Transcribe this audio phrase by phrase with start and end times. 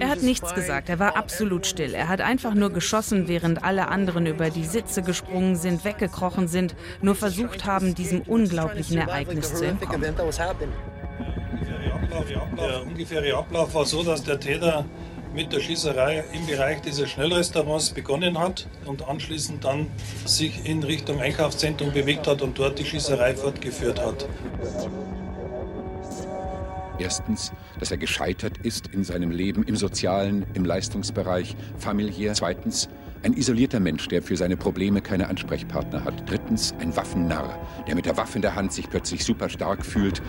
[0.00, 1.94] Er hat nichts gesagt, er war absolut still.
[1.94, 6.74] Er hat einfach nur geschossen, während alle anderen über die Sitze gesprungen sind, weggekrochen sind,
[7.02, 10.14] nur versucht haben, diesem unglaublichen Ereignis zu entkommen.
[12.56, 14.84] Der ungefähre Ablauf war so, dass der Täter
[15.32, 19.86] mit der Schießerei im Bereich dieses Schnellrestaurants begonnen hat und anschließend dann
[20.24, 24.26] sich in Richtung Einkaufszentrum bewegt hat und dort die Schießerei fortgeführt hat.
[27.00, 32.34] Erstens, dass er gescheitert ist in seinem Leben, im sozialen, im Leistungsbereich, familiär.
[32.34, 32.90] Zweitens,
[33.22, 36.28] ein isolierter Mensch, der für seine Probleme keine Ansprechpartner hat.
[36.28, 40.20] Drittens, ein Waffennarr, der mit der Waffe in der Hand sich plötzlich super stark fühlt.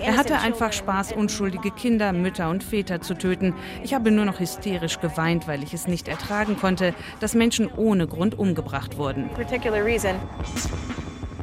[0.00, 3.54] Er hatte einfach Spaß, unschuldige Kinder, Mütter und Väter zu töten.
[3.82, 8.06] Ich habe nur noch hysterisch geweint, weil ich es nicht ertragen konnte, dass Menschen ohne
[8.06, 9.30] Grund umgebracht wurden.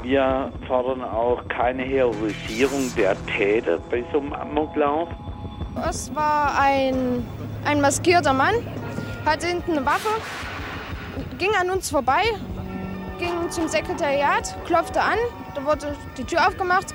[0.02, 5.09] Wir fordern auch keine Heroisierung der Täter bei so einem Amoklauf.
[5.88, 7.25] Es war ein,
[7.66, 8.55] ein maskierter Mann,
[9.25, 10.09] hatte hinten eine Waffe,
[11.38, 12.23] ging an uns vorbei,
[13.20, 15.17] ging zum Sekretariat, klopfte an,
[15.53, 16.88] da wurde die Tür aufgemacht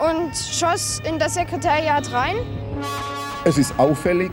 [0.00, 2.36] und schoss in das Sekretariat rein.
[3.44, 4.32] Es ist auffällig,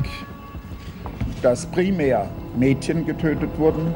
[1.41, 3.93] dass primär Mädchen getötet wurden.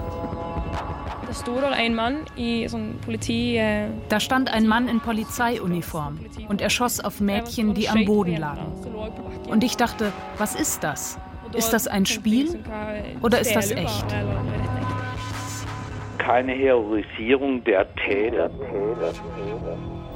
[4.10, 8.66] Da stand ein Mann in Polizeiuniform und er schoss auf Mädchen, die am Boden lagen.
[9.48, 11.18] Und ich dachte, was ist das?
[11.54, 12.60] Ist das ein Spiel
[13.22, 14.06] oder ist das echt?
[16.18, 18.50] Keine Heroisierung der Täter.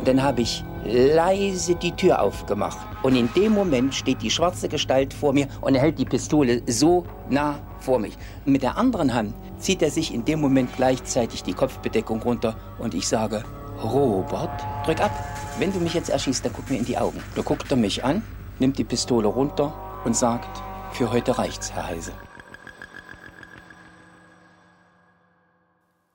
[0.06, 2.78] Dann habe ich leise die Tür aufgemacht.
[3.02, 6.62] Und in dem Moment steht die schwarze Gestalt vor mir und er hält die Pistole
[6.68, 8.16] so nah vor mich.
[8.46, 12.94] Mit der anderen Hand zieht er sich in dem Moment gleichzeitig die Kopfbedeckung runter und
[12.94, 13.44] ich sage,
[13.82, 15.12] Robert, drück ab.
[15.60, 17.22] Wenn du mich jetzt erschießt, dann guck mir in die Augen.
[17.36, 18.24] Da guckt er mich an,
[18.60, 19.74] nimmt die Pistole runter
[20.06, 20.62] und sagt,
[20.94, 22.14] für heute reicht's, Herr Heise.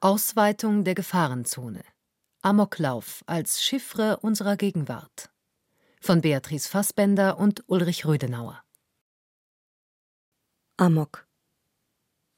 [0.00, 1.84] Ausweitung der Gefahrenzone.
[2.40, 5.28] Amoklauf als Chiffre unserer Gegenwart.
[6.00, 8.62] Von Beatrice Fassbender und Ulrich Rödenauer.
[10.78, 11.29] Amok.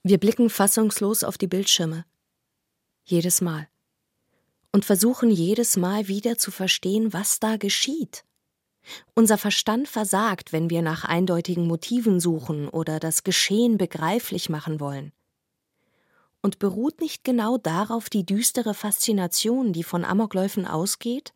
[0.05, 2.05] Wir blicken fassungslos auf die Bildschirme.
[3.05, 3.69] Jedes Mal.
[4.73, 8.25] Und versuchen jedes Mal wieder zu verstehen, was da geschieht.
[9.15, 15.13] Unser Verstand versagt, wenn wir nach eindeutigen Motiven suchen oder das Geschehen begreiflich machen wollen.
[16.41, 21.33] Und beruht nicht genau darauf die düstere Faszination, die von Amokläufen ausgeht?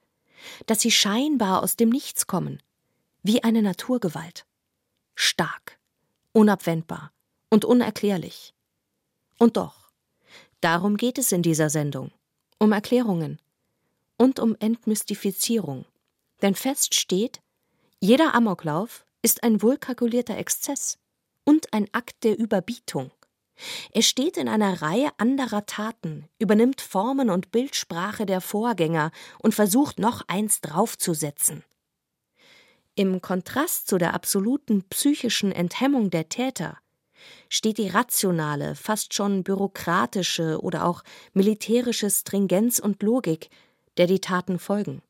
[0.67, 2.61] Dass sie scheinbar aus dem Nichts kommen,
[3.23, 4.45] wie eine Naturgewalt.
[5.15, 5.79] Stark,
[6.33, 7.13] unabwendbar
[7.49, 8.56] und unerklärlich.
[9.39, 9.91] Und doch,
[10.61, 12.11] darum geht es in dieser Sendung,
[12.59, 13.41] um Erklärungen
[14.17, 15.85] und um Entmystifizierung.
[16.43, 17.41] Denn fest steht,
[18.01, 20.99] jeder Amoklauf ist ein wohlkalkulierter Exzess
[21.45, 23.11] und ein Akt der Überbietung.
[23.93, 29.11] Er steht in einer Reihe anderer Taten, übernimmt Formen und Bildsprache der Vorgänger
[29.43, 31.65] und versucht noch eins draufzusetzen.
[32.95, 36.79] Im Kontrast zu der absoluten psychischen Enthemmung der Täter
[37.49, 43.51] steht die rationale, fast schon bürokratische oder auch militärische Stringenz und Logik,
[43.97, 45.03] der die Taten folgen.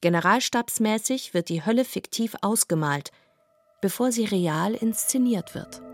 [0.00, 3.10] Generalstabsmäßig wird die Hölle fiktiv ausgemalt,
[3.80, 5.87] bevor sie real inszeniert wird.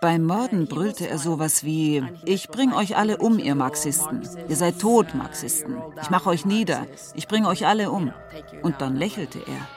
[0.00, 4.22] Beim Morden brüllte er sowas wie: Ich bring euch alle um, ihr Marxisten.
[4.48, 5.76] Ihr seid tot, Marxisten.
[6.02, 6.86] Ich mache euch nieder.
[7.14, 8.12] Ich bring euch alle um.
[8.62, 9.68] Und dann lächelte er.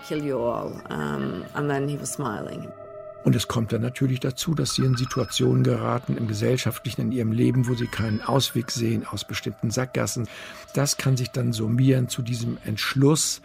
[3.23, 7.31] Und es kommt dann natürlich dazu, dass sie in Situationen geraten im gesellschaftlichen, in ihrem
[7.31, 10.27] Leben, wo sie keinen Ausweg sehen aus bestimmten Sackgassen.
[10.73, 13.41] Das kann sich dann summieren zu diesem Entschluss,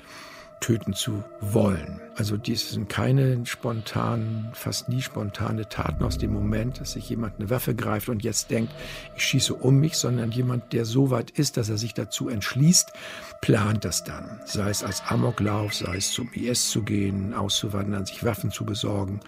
[0.60, 2.00] töten zu wollen.
[2.16, 7.38] Also dies sind keine spontanen, fast nie spontane Taten aus dem Moment, dass sich jemand
[7.38, 8.72] eine Waffe greift und jetzt denkt,
[9.16, 12.92] ich schieße um mich, sondern jemand, der so weit ist, dass er sich dazu entschließt,
[13.40, 14.40] plant das dann.
[14.44, 19.20] Sei es als Amoklauf, sei es zum IS zu gehen, auszuwandern, sich Waffen zu besorgen.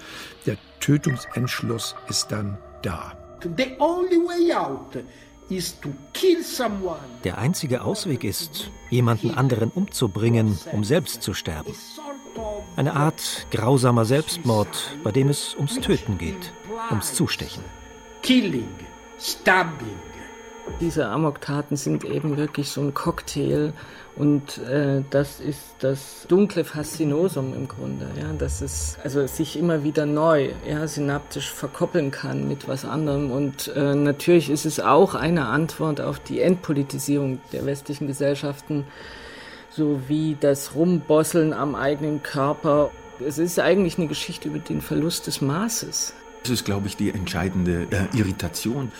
[0.44, 3.16] Der Tötungsentschluss ist dann da.
[3.56, 5.02] The only way out
[7.24, 11.74] der einzige Ausweg ist, jemanden anderen umzubringen, um selbst zu sterben.
[12.76, 16.52] Eine Art grausamer Selbstmord, bei dem es ums Töten geht,
[16.90, 17.64] ums Zustechen.
[18.22, 18.68] Killing,
[19.18, 20.11] stabbing.
[20.80, 23.72] Diese Amoktaten sind eben wirklich so ein Cocktail
[24.16, 29.84] und äh, das ist das dunkle Faszinosum im Grunde, ja, dass es also sich immer
[29.84, 35.14] wieder neu, ja, synaptisch verkoppeln kann mit was anderem und äh, natürlich ist es auch
[35.14, 38.84] eine Antwort auf die Entpolitisierung der westlichen Gesellschaften
[39.70, 42.90] sowie das Rumbosseln am eigenen Körper.
[43.24, 46.14] Es ist eigentlich eine Geschichte über den Verlust des Maßes.
[46.42, 48.90] Das ist, glaube ich, die entscheidende äh, Irritation,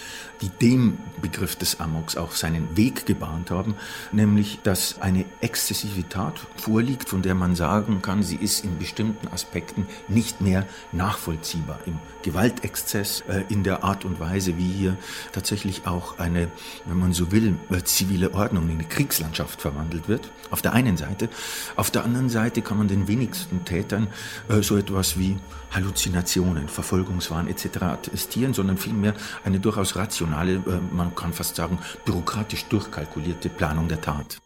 [0.43, 3.75] die dem Begriff des Amoks auch seinen Weg gebahnt haben,
[4.13, 9.29] nämlich, dass eine exzessive Tat vorliegt, von der man sagen kann, sie ist in bestimmten
[9.29, 11.81] Aspekten nicht mehr nachvollziehbar.
[11.87, 14.97] Im Gewaltexzess, äh, in der Art und Weise, wie hier
[15.33, 16.49] tatsächlich auch eine,
[16.87, 20.31] wenn man so will, äh, zivile Ordnung in eine Kriegslandschaft verwandelt wird.
[20.51, 21.29] Auf der einen Seite.
[21.75, 24.09] Auf der anderen Seite kann man den wenigsten Tätern
[24.49, 25.39] äh, so etwas wie
[25.73, 26.69] Halluzinationen,
[27.33, 27.83] Verfolgungswahn etc.
[27.83, 29.15] attestieren, sondern vielmehr
[29.45, 34.39] eine durchaus rationale, äh, man kann fast sagen, bürokratisch durchkalkulierte Planung der Tat.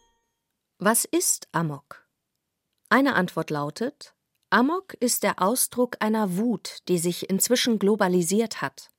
[0.79, 2.07] Was ist Amok?
[2.89, 4.13] Eine Antwort lautet,
[4.49, 8.89] Amok ist der Ausdruck einer Wut, die sich inzwischen globalisiert hat.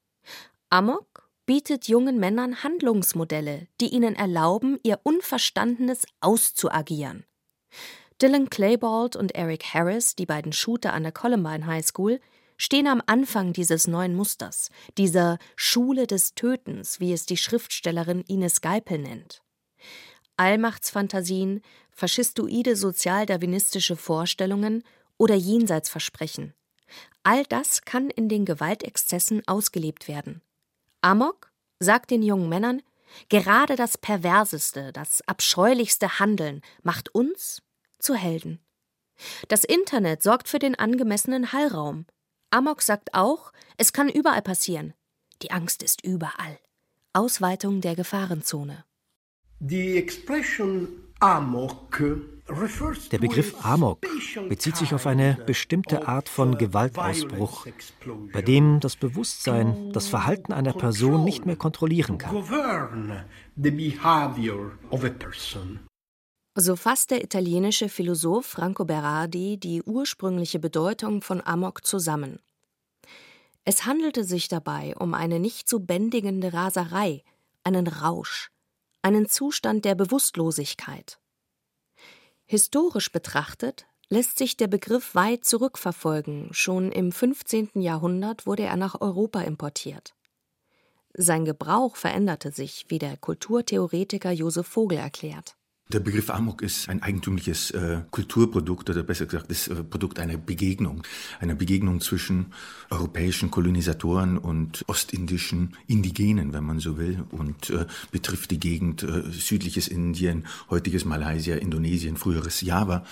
[0.68, 7.24] Amok bietet jungen Männern Handlungsmodelle, die ihnen erlauben, ihr Unverstandenes auszuagieren.
[8.20, 12.20] Dylan Claybald und Eric Harris, die beiden Shooter an der Columbine High School,
[12.58, 14.68] stehen am Anfang dieses neuen Musters,
[14.98, 19.42] dieser Schule des Tötens, wie es die Schriftstellerin Ines Geipel nennt.
[20.36, 24.84] Allmachtsfantasien, faschistoide sozialdarwinistische Vorstellungen
[25.16, 26.54] oder Jenseitsversprechen.
[27.22, 30.42] All das kann in den Gewaltexzessen ausgelebt werden.
[31.00, 31.50] Amok
[31.80, 32.82] sagt den jungen Männern,
[33.28, 37.62] gerade das perverseste, das abscheulichste Handeln macht uns
[37.98, 38.60] zu Helden.
[39.48, 42.06] Das Internet sorgt für den angemessenen Hallraum.
[42.50, 44.94] Amok sagt auch, es kann überall passieren.
[45.42, 46.58] Die Angst ist überall.
[47.12, 48.84] Ausweitung der Gefahrenzone.
[53.12, 54.06] Der Begriff Amok
[54.48, 57.66] bezieht sich auf eine bestimmte Art von Gewaltausbruch,
[58.32, 62.34] bei dem das Bewusstsein das Verhalten einer Person nicht mehr kontrollieren kann.
[66.60, 72.40] So fasst der italienische Philosoph Franco Berardi die ursprüngliche Bedeutung von Amok zusammen.
[73.64, 77.22] Es handelte sich dabei um eine nicht zu bändigende Raserei,
[77.62, 78.50] einen Rausch,
[79.02, 81.20] einen Zustand der Bewusstlosigkeit.
[82.44, 87.70] Historisch betrachtet lässt sich der Begriff weit zurückverfolgen, schon im 15.
[87.74, 90.16] Jahrhundert wurde er nach Europa importiert.
[91.14, 95.57] Sein Gebrauch veränderte sich, wie der Kulturtheoretiker Josef Vogel erklärt.
[95.90, 100.36] Der Begriff Amok ist ein eigentümliches äh, Kulturprodukt oder besser gesagt das äh, Produkt einer
[100.36, 101.02] Begegnung,
[101.40, 102.52] einer Begegnung zwischen
[102.90, 109.22] europäischen Kolonisatoren und ostindischen Indigenen, wenn man so will, und äh, betrifft die Gegend äh,
[109.30, 113.06] südliches Indien, heutiges Malaysia, Indonesien, früheres Java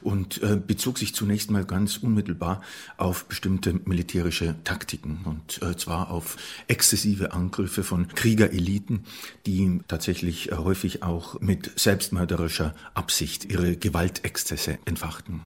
[0.00, 2.62] und äh, bezog sich zunächst mal ganz unmittelbar
[2.96, 9.04] auf bestimmte militärische Taktiken und äh, zwar auf exzessive Angriffe von Kriegereliten,
[9.44, 15.42] die tatsächlich häufig auch mit Selbstmord selbstmörderischer Absicht ihre Gewaltexzesse entfachten.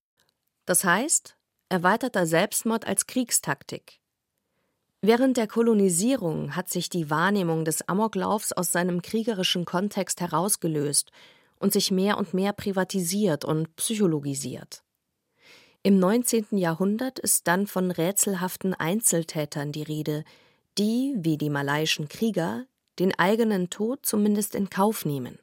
[0.67, 1.37] Das heißt,
[1.69, 4.01] erweiterter Selbstmord als Kriegstaktik.
[5.01, 11.13] Während der Kolonisierung hat sich die Wahrnehmung des Amoklaufs aus seinem kriegerischen Kontext herausgelöst
[11.59, 14.83] und sich mehr und mehr privatisiert und psychologisiert.
[15.83, 16.47] Im 19.
[16.59, 20.25] Jahrhundert ist dann von rätselhaften Einzeltätern die Rede,
[20.79, 22.67] die, wie die malaiischen Krieger,
[22.99, 25.39] den eigenen Tod zumindest in Kauf nehmen.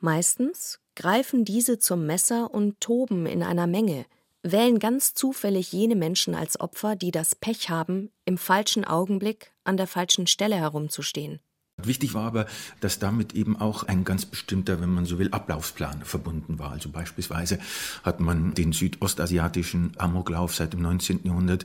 [0.00, 4.06] Meistens greifen diese zum Messer und toben in einer Menge,
[4.42, 9.76] wählen ganz zufällig jene Menschen als Opfer, die das Pech haben, im falschen Augenblick an
[9.76, 11.40] der falschen Stelle herumzustehen.
[11.86, 12.46] Wichtig war aber,
[12.80, 16.72] dass damit eben auch ein ganz bestimmter, wenn man so will, Ablaufsplan verbunden war.
[16.72, 17.58] Also beispielsweise
[18.02, 21.20] hat man den südostasiatischen Amoklauf seit dem 19.
[21.24, 21.64] Jahrhundert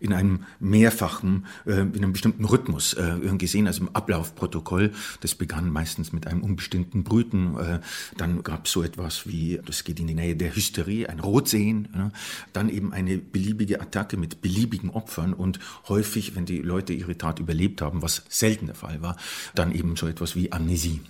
[0.00, 4.92] in einem mehrfachen, äh, in einem bestimmten Rhythmus äh, gesehen, also im Ablaufprotokoll.
[5.20, 7.56] Das begann meistens mit einem unbestimmten Brüten.
[7.58, 7.80] Äh,
[8.16, 12.12] dann gab es so etwas wie, das geht in die Nähe der Hysterie, ein Rotsehen.
[12.52, 15.58] Dann eben eine beliebige Attacke mit beliebigen Opfern und
[15.88, 19.16] häufig, wenn die Leute ihre Tat überlebt haben, was selten der Fall war,
[19.58, 21.00] dann eben so etwas wie Amnesie.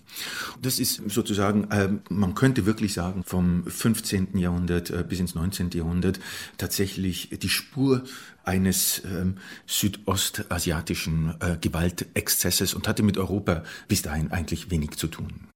[0.63, 4.39] Das ist sozusagen, äh, man könnte wirklich sagen, vom 15.
[4.39, 5.71] Jahrhundert äh, bis ins 19.
[5.71, 6.21] Jahrhundert
[6.59, 8.05] tatsächlich die Spur
[8.45, 15.49] eines ähm, südostasiatischen äh, Gewaltexzesses und hatte mit Europa bis dahin eigentlich wenig zu tun.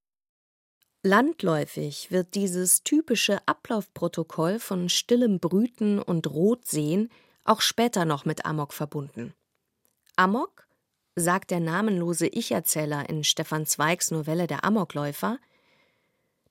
[1.03, 7.09] Landläufig wird dieses typische Ablaufprotokoll von stillem Brüten und Rotsehen
[7.43, 9.33] auch später noch mit Amok verbunden.
[10.15, 10.67] Amok
[11.15, 15.39] sagt der namenlose Ich-Erzähler in Stefan Zweigs Novelle Der Amokläufer,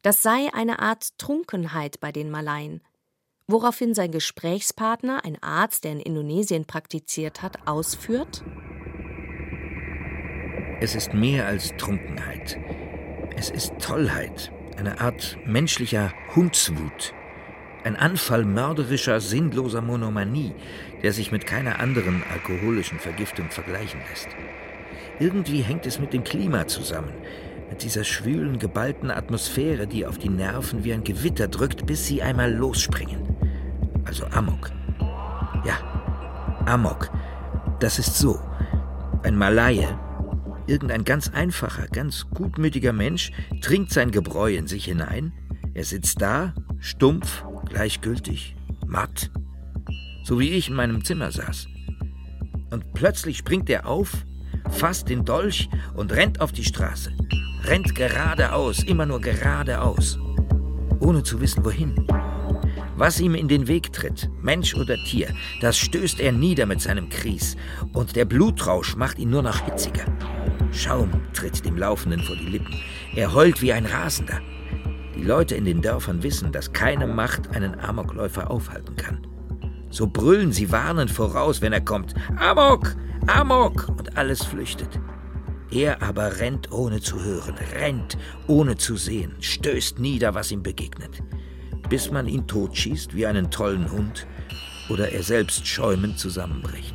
[0.02, 2.82] das sei eine Art Trunkenheit bei den Malaien,
[3.46, 8.44] woraufhin sein Gesprächspartner, ein Arzt, der in Indonesien praktiziert hat, ausführt:
[10.80, 12.58] Es ist mehr als Trunkenheit.
[13.36, 17.14] Es ist Tollheit, eine Art menschlicher Hundswut.
[17.82, 20.52] Ein Anfall mörderischer, sinnloser Monomanie,
[21.02, 24.28] der sich mit keiner anderen alkoholischen Vergiftung vergleichen lässt.
[25.18, 27.12] Irgendwie hängt es mit dem Klima zusammen,
[27.70, 32.22] mit dieser schwülen, geballten Atmosphäre, die auf die Nerven wie ein Gewitter drückt, bis sie
[32.22, 33.36] einmal losspringen.
[34.04, 34.70] Also Amok.
[35.64, 35.78] Ja,
[36.66, 37.10] Amok.
[37.78, 38.38] Das ist so.
[39.22, 39.88] Ein Malaye,
[40.66, 45.32] irgendein ganz einfacher, ganz gutmütiger Mensch, trinkt sein Gebräu in sich hinein.
[45.74, 48.54] Er sitzt da, stumpf, gleichgültig,
[48.86, 49.30] matt,
[50.24, 51.66] so wie ich in meinem Zimmer saß.
[52.70, 54.26] Und plötzlich springt er auf,
[54.70, 57.12] fasst den Dolch und rennt auf die Straße.
[57.64, 60.18] Rennt geradeaus, immer nur geradeaus,
[61.00, 62.06] ohne zu wissen wohin.
[62.96, 67.08] Was ihm in den Weg tritt, Mensch oder Tier, das stößt er nieder mit seinem
[67.08, 67.56] Kries,
[67.94, 70.04] und der Blutrausch macht ihn nur noch hitziger.
[70.72, 72.74] Schaum tritt dem Laufenden vor die Lippen.
[73.16, 74.40] Er heult wie ein Rasender.
[75.14, 79.26] Die Leute in den Dörfern wissen, dass keine Macht einen Amokläufer aufhalten kann.
[79.90, 82.14] So brüllen sie warnend voraus, wenn er kommt.
[82.36, 82.94] Amok!
[83.26, 83.88] Amok!
[83.88, 85.00] Und alles flüchtet.
[85.70, 91.22] Er aber rennt ohne zu hören, rennt ohne zu sehen, stößt nieder, was ihm begegnet,
[91.88, 94.26] bis man ihn totschießt wie einen tollen Hund
[94.88, 96.94] oder er selbst schäumend zusammenbricht.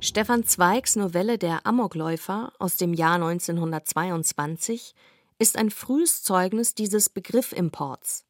[0.00, 4.94] Stefan Zweigs Novelle Der Amokläufer aus dem Jahr 1922
[5.42, 8.24] ist ein frühes Zeugnis dieses Begrifffimports.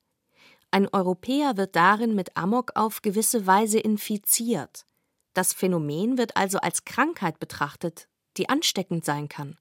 [0.71, 4.87] Ein Europäer wird darin mit Amok auf gewisse Weise infiziert.
[5.35, 9.59] Das Phänomen wird also als Krankheit betrachtet, die ansteckend sein kann.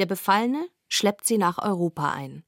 [0.00, 2.42] Der Befallene schleppt sie nach Europa ein.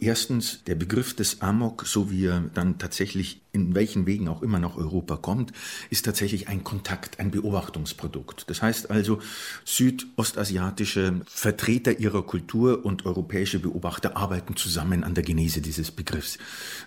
[0.00, 4.58] Erstens, der Begriff des Amok, so wie er dann tatsächlich in welchen Wegen auch immer
[4.58, 5.52] nach Europa kommt,
[5.90, 8.48] ist tatsächlich ein Kontakt, ein Beobachtungsprodukt.
[8.48, 9.20] Das heißt also,
[9.64, 16.38] südostasiatische Vertreter ihrer Kultur und europäische Beobachter arbeiten zusammen an der Genese dieses Begriffs.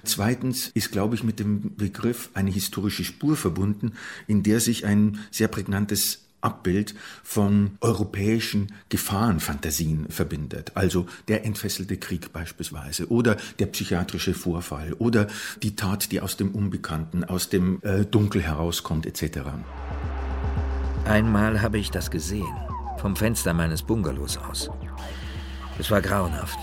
[0.03, 3.93] Zweitens ist, glaube ich, mit dem Begriff eine historische Spur verbunden,
[4.25, 10.71] in der sich ein sehr prägnantes Abbild von europäischen Gefahrenfantasien verbindet.
[10.75, 15.27] Also der entfesselte Krieg beispielsweise oder der psychiatrische Vorfall oder
[15.61, 19.39] die Tat, die aus dem Unbekannten, aus dem äh, Dunkel herauskommt etc.
[21.05, 22.55] Einmal habe ich das gesehen,
[22.97, 24.69] vom Fenster meines Bungalows aus.
[25.79, 26.59] Es war grauenhaft.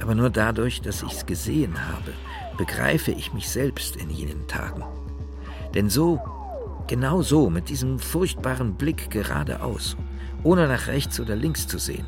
[0.00, 2.12] Aber nur dadurch, dass ich es gesehen habe,
[2.56, 4.84] begreife ich mich selbst in jenen Tagen.
[5.74, 6.20] Denn so
[6.86, 9.96] Genau so, mit diesem furchtbaren Blick geradeaus,
[10.42, 12.04] ohne nach rechts oder links zu sehen.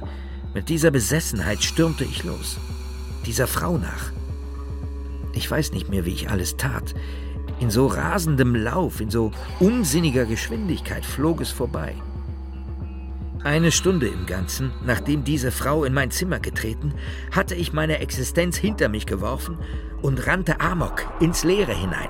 [0.54, 2.58] Mit dieser Besessenheit stürmte ich los.
[3.26, 4.12] Dieser Frau nach.
[5.32, 6.94] Ich weiß nicht mehr, wie ich alles tat.
[7.60, 11.94] In so rasendem Lauf, in so unsinniger Geschwindigkeit flog es vorbei.
[13.42, 16.94] Eine Stunde im Ganzen, nachdem diese Frau in mein Zimmer getreten,
[17.30, 19.58] hatte ich meine Existenz hinter mich geworfen
[20.02, 22.08] und rannte Amok ins Leere hinein.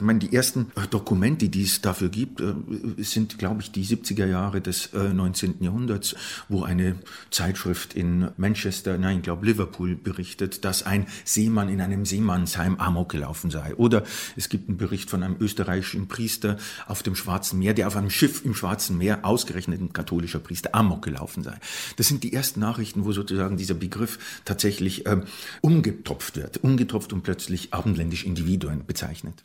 [0.00, 2.54] Ich meine, die ersten äh, Dokumente, die es dafür gibt, äh,
[2.96, 5.60] sind, glaube ich, die 70er Jahre des 19.
[5.60, 6.16] Äh, Jahrhunderts,
[6.48, 6.96] wo eine
[7.30, 13.10] Zeitschrift in Manchester, nein, ich glaube Liverpool berichtet, dass ein Seemann in einem Seemannsheim Amok
[13.10, 13.74] gelaufen sei.
[13.74, 14.04] Oder
[14.36, 18.08] es gibt einen Bericht von einem österreichischen Priester auf dem Schwarzen Meer, der auf einem
[18.08, 21.58] Schiff im Schwarzen Meer, ausgerechnet ein katholischer Priester, Amok gelaufen sei.
[21.96, 25.24] Das sind die ersten Nachrichten, wo sozusagen dieser Begriff tatsächlich ähm,
[25.60, 29.44] umgetopft wird, umgetopft und plötzlich abendländisch Individuen bezeichnet.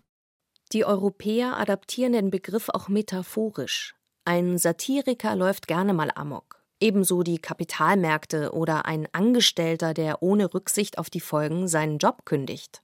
[0.75, 3.95] Die Europäer adaptieren den Begriff auch metaphorisch.
[4.25, 6.61] Ein Satiriker läuft gerne mal amok.
[6.81, 12.81] Ebenso die Kapitalmärkte oder ein Angestellter, der ohne Rücksicht auf die Folgen seinen Job kündigt.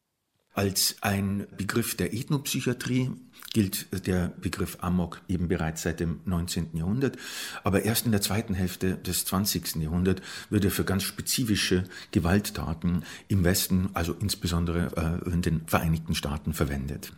[0.53, 3.11] Als ein Begriff der Ethnopsychiatrie
[3.51, 6.77] gilt der Begriff Amok eben bereits seit dem 19.
[6.77, 7.17] Jahrhundert.
[7.65, 9.75] Aber erst in der zweiten Hälfte des 20.
[9.81, 16.15] Jahrhunderts wird er für ganz spezifische Gewalttaten im Westen, also insbesondere äh, in den Vereinigten
[16.15, 17.11] Staaten, verwendet.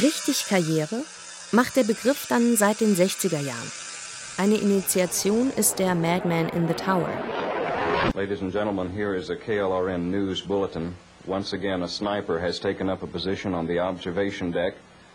[0.00, 1.04] Richtig Karriere
[1.50, 3.72] macht der Begriff dann seit den 60er Jahren.
[4.38, 7.10] Eine Initiation ist der Madman in the Tower.
[8.14, 10.96] Ladies and gentlemen, here is a KLRN News Bulletin.
[11.26, 14.74] Once again, a sniper has taken up a position on the observation deck,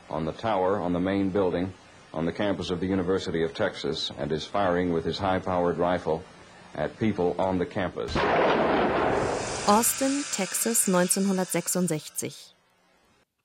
[0.09, 1.73] on the tower, on the main building,
[2.13, 6.23] on the campus of the University of Texas, and is firing with his high-powered rifle
[6.75, 8.15] at people on the campus.
[9.67, 12.53] Austin, Texas, 1966.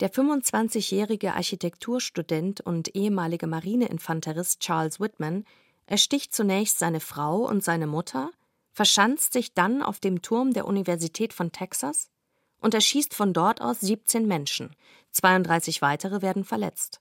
[0.03, 5.45] Der 25-jährige Architekturstudent und ehemalige Marineinfanterist Charles Whitman
[5.87, 8.33] ersticht zunächst seine Frau und seine Mutter,
[8.73, 12.11] verschanzt sich dann auf dem Turm der Universität von Texas
[12.59, 14.75] und erschießt von dort aus 17 Menschen,
[15.13, 17.01] 32 weitere werden verletzt.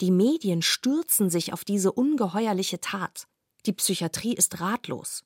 [0.00, 3.28] Die Medien stürzen sich auf diese ungeheuerliche Tat.
[3.66, 5.24] Die Psychiatrie ist ratlos.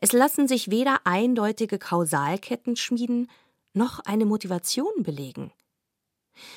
[0.00, 3.28] Es lassen sich weder eindeutige Kausalketten schmieden,
[3.72, 5.50] noch eine Motivation belegen.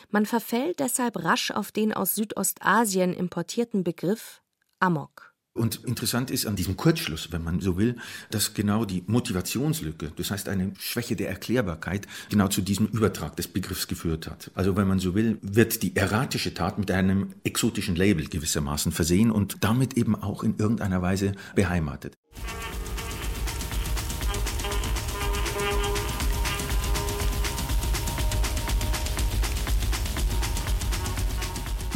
[0.09, 4.41] Man verfällt deshalb rasch auf den aus Südostasien importierten Begriff
[4.79, 5.29] Amok.
[5.53, 7.97] Und interessant ist an diesem Kurzschluss, wenn man so will,
[8.29, 13.49] dass genau die Motivationslücke, das heißt eine Schwäche der Erklärbarkeit, genau zu diesem Übertrag des
[13.49, 14.51] Begriffs geführt hat.
[14.53, 19.31] Also wenn man so will, wird die erratische Tat mit einem exotischen Label gewissermaßen versehen
[19.31, 22.13] und damit eben auch in irgendeiner Weise beheimatet.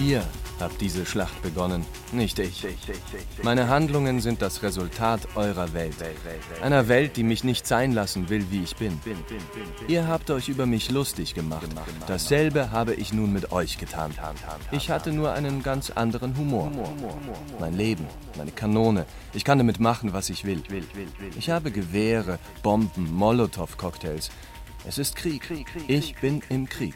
[0.06, 0.22] Ihr
[0.60, 2.68] habt diese Schlacht begonnen, nicht ich.
[3.42, 5.96] Meine Handlungen sind das Resultat eurer Welt.
[6.62, 9.00] Einer Welt, die mich nicht sein lassen will, wie ich bin.
[9.88, 11.68] Ihr habt euch über mich lustig gemacht.
[12.08, 14.12] Dasselbe habe ich nun mit euch getan.
[14.72, 16.70] Ich hatte nur einen ganz anderen Humor.
[17.62, 18.06] Mein Leben,
[18.38, 19.06] meine Kanone.
[19.34, 20.62] Ich kann damit machen, was ich will.
[21.38, 24.32] Ich habe Gewehre, Bomben, Molotow-Cocktails.
[24.86, 25.50] Es ist Krieg.
[25.88, 26.96] Ich bin im Krieg.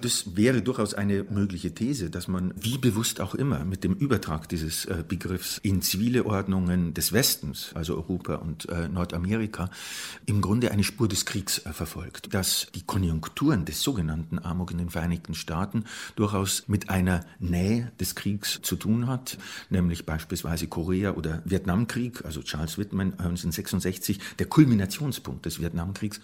[0.00, 4.48] Das wäre durchaus eine mögliche These, dass man, wie bewusst auch immer, mit dem Übertrag
[4.48, 9.70] dieses äh, Begriffs in zivile Ordnungen des Westens, also Europa und äh, Nordamerika,
[10.26, 12.32] im Grunde eine Spur des Kriegs äh, verfolgt.
[12.32, 15.84] Dass die Konjunkturen des sogenannten Amok in den Vereinigten Staaten
[16.16, 19.36] durchaus mit einer Nähe des Kriegs zu tun hat,
[19.68, 26.20] nämlich beispielsweise Korea- oder Vietnamkrieg, also Charles Whitman 1966, der Kulminationspunkt des Vietnamkriegs,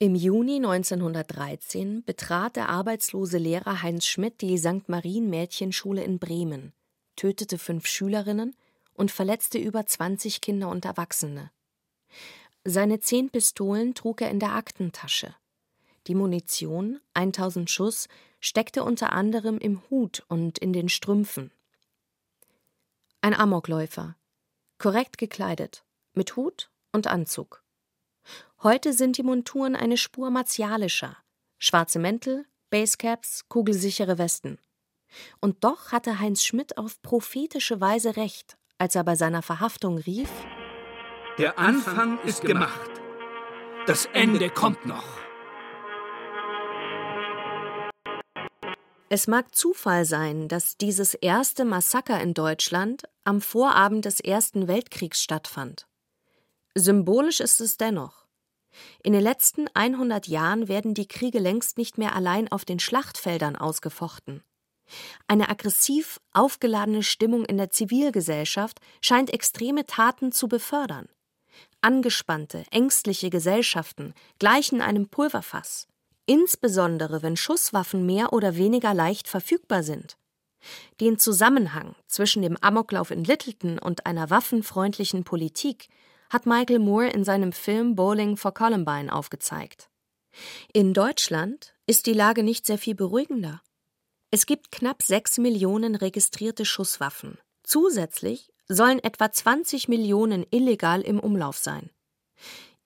[0.00, 4.88] im Juni 1913 betrat der arbeitslose Lehrer Heinz Schmidt die St.
[4.88, 6.72] Marien Mädchenschule in Bremen,
[7.16, 8.54] tötete fünf Schülerinnen
[8.94, 11.50] und verletzte über 20 Kinder und Erwachsene.
[12.62, 15.34] Seine zehn Pistolen trug er in der Aktentasche.
[16.06, 18.06] Die Munition, 1000 Schuss,
[18.38, 21.50] steckte unter anderem im Hut und in den Strümpfen.
[23.20, 24.14] Ein Amokläufer,
[24.78, 27.64] korrekt gekleidet, mit Hut und Anzug.
[28.62, 31.16] Heute sind die Monturen eine Spur martialischer.
[31.58, 34.58] Schwarze Mäntel, Basecaps, kugelsichere Westen.
[35.40, 40.30] Und doch hatte Heinz Schmidt auf prophetische Weise recht, als er bei seiner Verhaftung rief:
[41.38, 42.90] Der Anfang ist gemacht.
[43.86, 45.18] Das Ende kommt noch.
[49.10, 55.22] Es mag Zufall sein, dass dieses erste Massaker in Deutschland am Vorabend des Ersten Weltkriegs
[55.22, 55.86] stattfand.
[56.78, 58.26] Symbolisch ist es dennoch.
[59.02, 63.56] In den letzten 100 Jahren werden die Kriege längst nicht mehr allein auf den Schlachtfeldern
[63.56, 64.44] ausgefochten.
[65.26, 71.08] Eine aggressiv aufgeladene Stimmung in der Zivilgesellschaft scheint extreme Taten zu befördern.
[71.80, 75.88] Angespannte, ängstliche Gesellschaften gleichen einem Pulverfass,
[76.26, 80.16] insbesondere wenn Schusswaffen mehr oder weniger leicht verfügbar sind.
[81.00, 85.88] Den Zusammenhang zwischen dem Amoklauf in Littleton und einer waffenfreundlichen Politik
[86.30, 89.88] hat Michael Moore in seinem Film Bowling for Columbine aufgezeigt.
[90.72, 93.62] In Deutschland ist die Lage nicht sehr viel beruhigender.
[94.30, 97.38] Es gibt knapp sechs Millionen registrierte Schusswaffen.
[97.62, 101.90] Zusätzlich sollen etwa 20 Millionen illegal im Umlauf sein.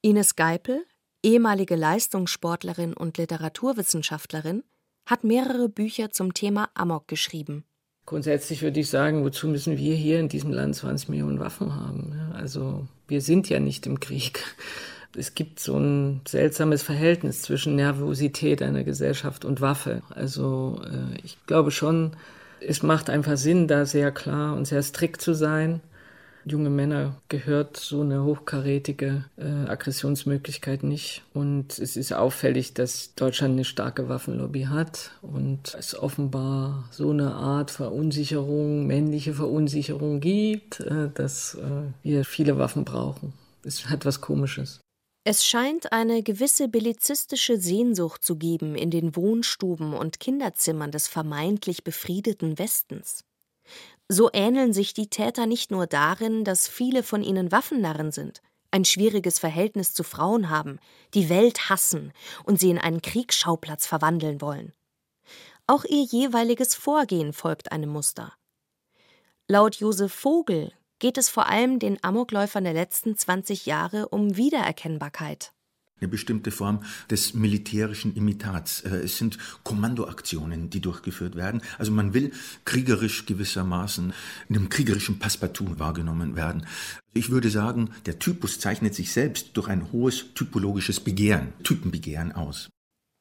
[0.01, 0.85] Ines Geipel,
[1.23, 4.63] ehemalige Leistungssportlerin und Literaturwissenschaftlerin,
[5.05, 7.65] hat mehrere Bücher zum Thema Amok geschrieben.
[8.07, 12.33] Grundsätzlich würde ich sagen, wozu müssen wir hier in diesem Land 20 Millionen Waffen haben?
[12.35, 14.43] Also wir sind ja nicht im Krieg.
[15.15, 20.03] Es gibt so ein seltsames Verhältnis zwischen Nervosität einer Gesellschaft und Waffe.
[20.09, 22.13] Also äh, ich glaube schon,
[22.61, 25.83] es macht einfach Sinn, da sehr klar und sehr strikt zu sein
[26.45, 31.23] junge Männer gehört so eine hochkarätige äh, Aggressionsmöglichkeit nicht.
[31.35, 37.35] Und es ist auffällig, dass Deutschland eine starke Waffenlobby hat und es offenbar so eine
[37.35, 41.61] Art Verunsicherung, männliche Verunsicherung gibt, äh, dass äh,
[42.03, 43.33] wir viele Waffen brauchen.
[43.65, 44.81] Es hat was Komisches.
[45.25, 51.85] Es scheint eine gewisse bellizistische Sehnsucht zu geben in den Wohnstuben und Kinderzimmern des vermeintlich
[51.85, 53.25] befriedeten Westens.
[54.15, 58.85] So ähneln sich die Täter nicht nur darin, dass viele von ihnen Waffennarren sind, ein
[58.85, 60.81] schwieriges Verhältnis zu Frauen haben,
[61.15, 62.13] die Welt hassen
[62.45, 64.75] und sie in einen Kriegsschauplatz verwandeln wollen.
[65.67, 68.35] Auch ihr jeweiliges Vorgehen folgt einem Muster.
[69.49, 75.55] Laut Josef Vogel geht es vor allem den Amokläufern der letzten 20 Jahre um Wiedererkennbarkeit.
[76.03, 78.81] Eine bestimmte Form des militärischen Imitats.
[78.81, 81.63] Äh, es sind Kommandoaktionen, die durchgeführt werden.
[81.79, 82.33] Also man will
[82.65, 84.13] kriegerisch gewissermaßen
[84.49, 86.67] in einem kriegerischen Passepartout wahrgenommen werden.
[87.15, 92.69] Ich würde sagen, der Typus zeichnet sich selbst durch ein hohes typologisches Begehren, Typenbegehren aus.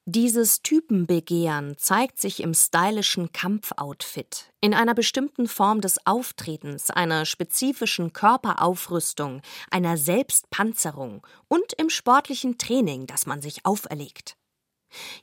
[0.05, 8.11] Dieses Typenbegehren zeigt sich im stylischen Kampfoutfit, in einer bestimmten Form des Auftretens, einer spezifischen
[8.11, 14.37] Körperaufrüstung, einer Selbstpanzerung und im sportlichen Training, das man sich auferlegt.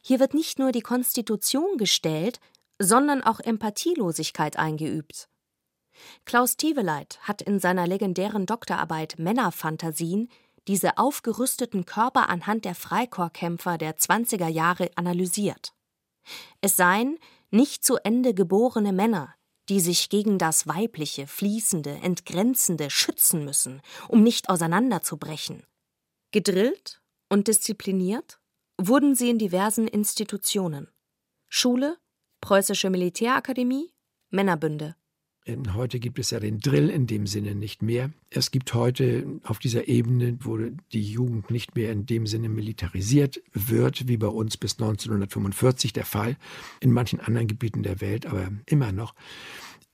[0.01, 2.38] Hier wird nicht nur die Konstitution gestellt,
[2.79, 5.29] sondern auch Empathielosigkeit eingeübt.
[6.25, 10.29] Klaus Teveleit hat in seiner legendären Doktorarbeit Männerfantasien
[10.68, 15.72] diese aufgerüsteten Körper anhand der Freikorpskämpfer der 20er Jahre analysiert.
[16.61, 17.18] Es seien
[17.50, 19.35] nicht zu Ende geborene Männer,
[19.68, 25.64] die sich gegen das Weibliche, Fließende, Entgrenzende schützen müssen, um nicht auseinanderzubrechen.
[26.31, 27.00] Gedrillt
[27.31, 28.38] und diszipliniert
[28.78, 30.88] wurden sie in diversen Institutionen.
[31.48, 31.98] Schule,
[32.40, 33.92] Preußische Militärakademie,
[34.31, 34.94] Männerbünde.
[35.75, 38.11] Heute gibt es ja den Drill in dem Sinne nicht mehr.
[38.29, 40.59] Es gibt heute auf dieser Ebene, wo
[40.93, 46.05] die Jugend nicht mehr in dem Sinne militarisiert wird, wie bei uns bis 1945 der
[46.05, 46.37] Fall,
[46.81, 49.15] in manchen anderen Gebieten der Welt, aber immer noch,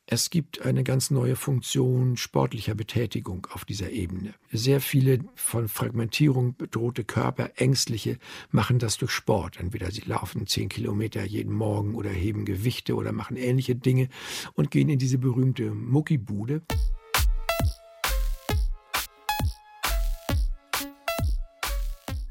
[0.06, 4.34] es gibt eine ganz neue Funktion sportlicher Betätigung auf dieser Ebene.
[4.52, 8.18] Sehr viele von Fragmentierung bedrohte Körper, ängstliche,
[8.50, 9.58] machen das durch Sport.
[9.58, 14.08] Entweder sie laufen zehn Kilometer jeden Morgen oder heben Gewichte oder machen ähnliche Dinge
[14.52, 16.60] und gehen in diese berühmte Muckibude.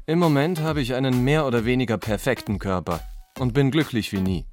[0.06, 3.00] Im Moment habe ich einen mehr oder weniger perfekten Körper
[3.40, 4.46] und bin glücklich wie nie.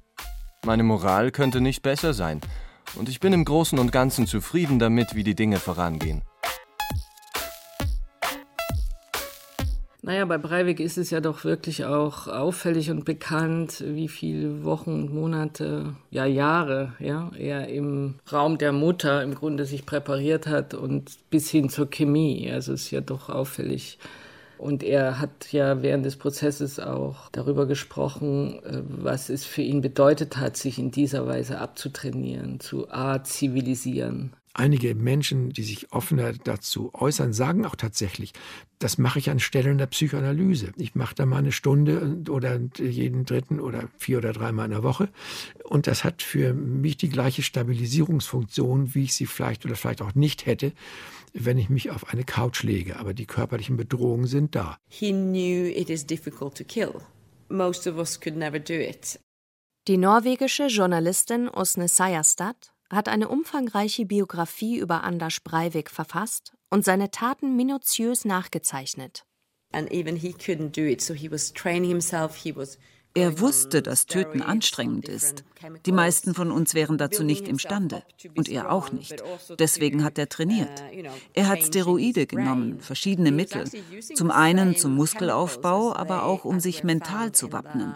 [0.64, 2.40] Meine Moral könnte nicht besser sein
[2.96, 6.22] und ich bin im Großen und Ganzen zufrieden damit, wie die Dinge vorangehen.
[10.04, 14.90] Naja, bei Breivik ist es ja doch wirklich auch auffällig und bekannt, wie viele Wochen
[14.90, 20.74] und Monate, ja Jahre, ja, er im Raum der Mutter im Grunde sich präpariert hat
[20.74, 22.50] und bis hin zur Chemie.
[22.50, 24.00] Also es ist ja doch auffällig,
[24.62, 29.80] und er hat ja während des Prozesses auch darüber gesprochen, äh, was es für ihn
[29.80, 32.86] bedeutet hat, sich in dieser Weise abzutrainieren, zu
[33.24, 34.32] zivilisieren.
[34.54, 38.34] Einige Menschen, die sich offener dazu äußern, sagen auch tatsächlich,
[38.78, 40.72] das mache ich anstelle der Psychoanalyse.
[40.76, 44.82] Ich mache da mal eine Stunde oder jeden dritten oder vier oder dreimal in der
[44.82, 45.08] Woche.
[45.64, 50.14] Und das hat für mich die gleiche Stabilisierungsfunktion, wie ich sie vielleicht oder vielleicht auch
[50.14, 50.72] nicht hätte,
[51.32, 52.98] wenn ich mich auf eine Couch lege.
[52.98, 54.78] Aber die körperlichen Bedrohungen sind da.
[54.88, 56.94] He knew it is difficult to kill.
[57.48, 59.18] Most of us could never do it.
[59.88, 67.10] Die norwegische Journalistin Osne Sayastad hat eine umfangreiche Biografie über Anders Breivik verfasst und seine
[67.10, 69.24] Taten minutiös nachgezeichnet.
[69.72, 72.78] And even he couldn't do it, so he was training himself, he was
[73.14, 75.44] er wusste, dass Töten anstrengend ist.
[75.86, 78.02] Die meisten von uns wären dazu nicht imstande.
[78.36, 79.22] Und er auch nicht.
[79.58, 80.82] Deswegen hat er trainiert.
[81.34, 83.64] Er hat Steroide genommen, verschiedene Mittel.
[84.14, 87.94] Zum einen zum Muskelaufbau, aber auch um sich mental zu wappnen.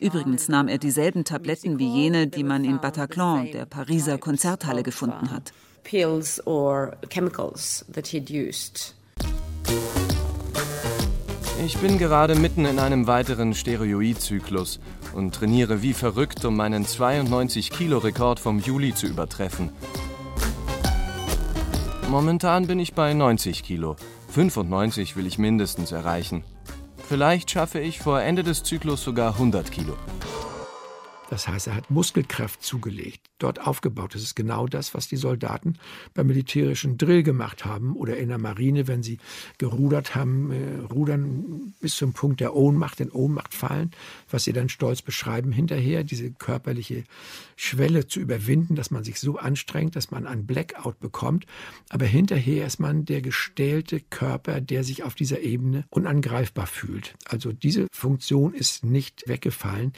[0.00, 5.30] Übrigens nahm er dieselben Tabletten wie jene, die man in Bataclan, der Pariser Konzerthalle, gefunden
[5.30, 5.52] hat.
[5.84, 8.94] Pills or chemicals that he'd used.
[11.64, 14.78] Ich bin gerade mitten in einem weiteren Steroidzyklus
[15.12, 19.70] und trainiere wie verrückt, um meinen 92-Kilo-Rekord vom Juli zu übertreffen.
[22.08, 23.96] Momentan bin ich bei 90 Kilo.
[24.30, 26.44] 95 will ich mindestens erreichen.
[27.08, 29.96] Vielleicht schaffe ich vor Ende des Zyklus sogar 100 Kilo.
[31.28, 34.14] Das heißt, er hat Muskelkraft zugelegt, dort aufgebaut.
[34.14, 35.74] Das ist genau das, was die Soldaten
[36.14, 39.18] beim militärischen Drill gemacht haben oder in der Marine, wenn sie
[39.58, 43.90] gerudert haben, äh, rudern bis zum Punkt der Ohnmacht, in Ohnmacht fallen,
[44.30, 47.04] was sie dann stolz beschreiben hinterher, diese körperliche
[47.56, 51.46] Schwelle zu überwinden, dass man sich so anstrengt, dass man einen Blackout bekommt.
[51.88, 57.14] Aber hinterher ist man der gestählte Körper, der sich auf dieser Ebene unangreifbar fühlt.
[57.24, 59.92] Also diese Funktion ist nicht weggefallen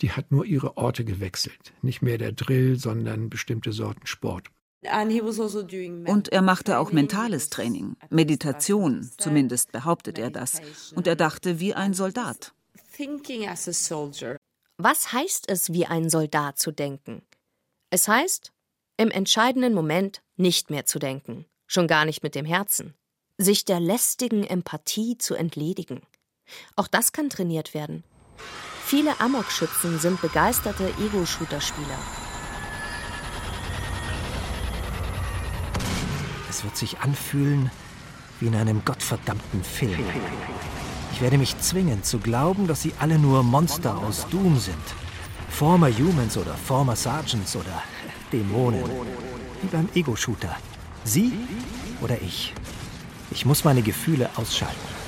[0.00, 1.72] die hat nur ihre Orte gewechselt.
[1.82, 4.48] Nicht mehr der Drill, sondern bestimmte Sorten Sport.
[4.86, 10.60] Also Und er machte auch mentales Training, Meditation, zumindest behauptet er das.
[10.94, 12.54] Und er dachte wie ein Soldat.
[14.78, 17.22] Was heißt es, wie ein Soldat zu denken?
[17.90, 18.52] Es heißt,
[18.96, 22.94] im entscheidenden Moment nicht mehr zu denken, schon gar nicht mit dem Herzen,
[23.36, 26.02] sich der lästigen Empathie zu entledigen.
[26.76, 28.04] Auch das kann trainiert werden.
[28.84, 31.98] Viele Amokschützen sind begeisterte Ego-Shooter-Spieler.
[36.62, 37.70] Wird sich anfühlen
[38.38, 39.98] wie in einem gottverdammten Film.
[41.12, 44.76] Ich werde mich zwingen zu glauben, dass sie alle nur Monster aus Doom sind.
[45.48, 47.82] Former Humans oder Former Sergeants oder
[48.32, 48.84] Dämonen.
[49.62, 50.56] Wie beim Ego-Shooter.
[51.04, 51.32] Sie
[52.00, 52.54] oder ich.
[53.30, 54.99] Ich muss meine Gefühle ausschalten.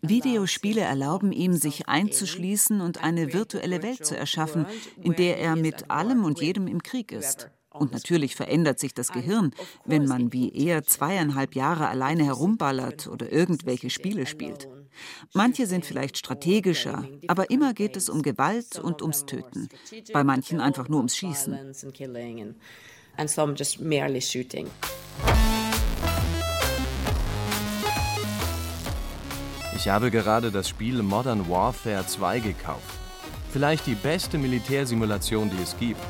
[0.00, 4.66] Videospiele erlauben ihm, sich einzuschließen und eine virtuelle Welt zu erschaffen,
[5.02, 7.50] in der er mit allem und jedem im Krieg ist.
[7.68, 9.52] Und natürlich verändert sich das Gehirn,
[9.84, 14.68] wenn man wie er zweieinhalb Jahre alleine herumballert oder irgendwelche Spiele spielt.
[15.32, 19.68] Manche sind vielleicht strategischer, aber immer geht es um Gewalt und ums Töten.
[20.12, 21.74] Bei manchen einfach nur ums Schießen.
[29.82, 33.00] Ich habe gerade das Spiel Modern Warfare 2 gekauft.
[33.52, 36.00] Vielleicht die beste Militärsimulation, die es gibt.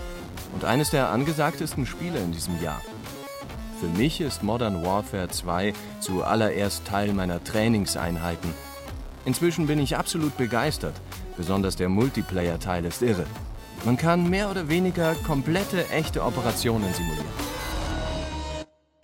[0.52, 2.82] Und eines der angesagtesten Spiele in diesem Jahr.
[3.80, 8.52] Für mich ist Modern Warfare 2 zuallererst Teil meiner Trainingseinheiten.
[9.24, 11.00] Inzwischen bin ich absolut begeistert.
[11.38, 13.24] Besonders der Multiplayer-Teil ist irre.
[13.87, 17.24] Man kann mehr oder weniger komplette echte Operationen simulieren.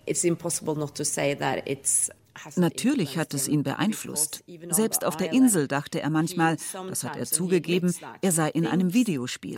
[0.05, 2.11] It's impossible not to say that it's
[2.55, 4.43] Natürlich hat es ihn beeinflusst.
[4.69, 8.93] Selbst auf der Insel dachte er manchmal, das hat er zugegeben, er sei in einem
[8.93, 9.57] Videospiel.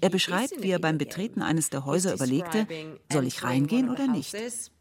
[0.00, 2.66] Er beschreibt, wie er beim Betreten eines der Häuser überlegte,
[3.10, 4.34] soll ich reingehen oder nicht?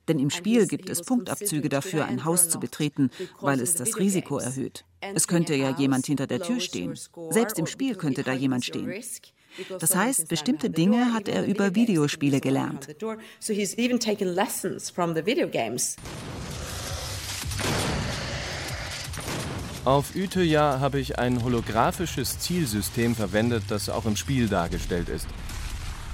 [0.08, 4.40] Denn im Spiel gibt es Punktabzüge dafür, ein Haus zu betreten, weil es das Risiko
[4.40, 4.84] erhöht.
[5.00, 6.96] Es könnte ja jemand hinter der Tür stehen.
[7.30, 8.94] Selbst im Spiel könnte da jemand stehen.
[9.80, 12.88] Das heißt, bestimmte Dinge hat er über Videospiele gelernt.
[19.84, 25.28] Auf Utøya habe ich ein holographisches Zielsystem verwendet, das auch im Spiel dargestellt ist.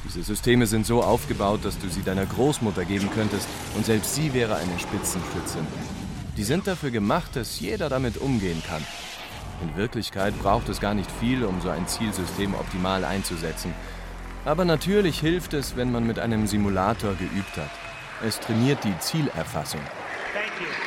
[0.05, 4.33] Diese Systeme sind so aufgebaut, dass du sie deiner Großmutter geben könntest und selbst sie
[4.33, 5.67] wäre eine Spitzenschützin.
[6.37, 8.83] Die sind dafür gemacht, dass jeder damit umgehen kann.
[9.61, 13.73] In Wirklichkeit braucht es gar nicht viel, um so ein Zielsystem optimal einzusetzen.
[14.45, 17.71] Aber natürlich hilft es, wenn man mit einem Simulator geübt hat.
[18.25, 19.81] Es trainiert die Zielerfassung.
[20.33, 20.86] Thank you.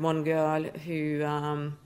[0.00, 1.78] One girl who um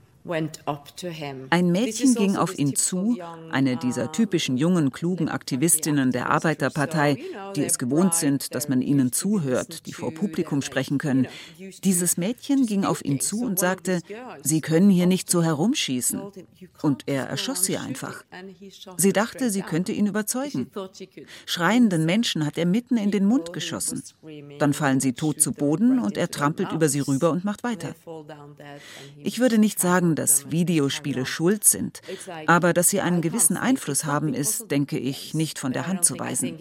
[1.49, 3.17] ein Mädchen ging also auf ihn zu,
[3.51, 7.17] eine dieser typischen jungen, klugen Aktivistinnen der Arbeiterpartei,
[7.55, 11.27] die es gewohnt sind, dass man ihnen zuhört, die vor Publikum sprechen können.
[11.83, 14.01] Dieses Mädchen ging auf ihn zu und sagte,
[14.43, 16.21] Sie können hier nicht so herumschießen.
[16.81, 18.23] Und er erschoss sie einfach.
[18.97, 20.69] Sie dachte, sie könnte ihn überzeugen.
[21.45, 24.03] Schreienden Menschen hat er mitten in den Mund geschossen.
[24.59, 27.95] Dann fallen sie tot zu Boden und er trampelt über sie rüber und macht weiter.
[29.17, 32.01] Ich würde nicht sagen, dass Videospiele schuld sind,
[32.47, 36.17] aber dass sie einen gewissen Einfluss haben, ist, denke ich, nicht von der Hand zu
[36.19, 36.57] weisen.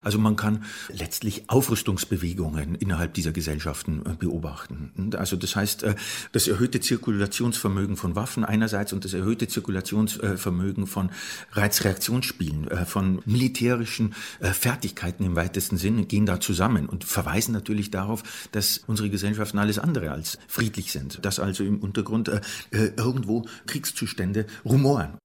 [0.00, 5.12] Also man kann letztlich Aufrüstungsbewegungen innerhalb dieser Gesellschaften äh, beobachten.
[5.16, 5.96] Also das heißt, äh,
[6.30, 11.10] das erhöhte Zirkulationsvermögen von Waffen einerseits und das erhöhte Zirkulationsvermögen von
[11.50, 18.22] Reizreaktionsspielen, äh, von militärischen Fertigkeiten im weitesten Sinne gehen da zusammen und verweisen natürlich darauf,
[18.52, 22.30] dass unsere Gesellschaften alles andere als friedlich sind, dass also im Untergrund
[22.70, 25.18] irgendwo Kriegszustände rumoren.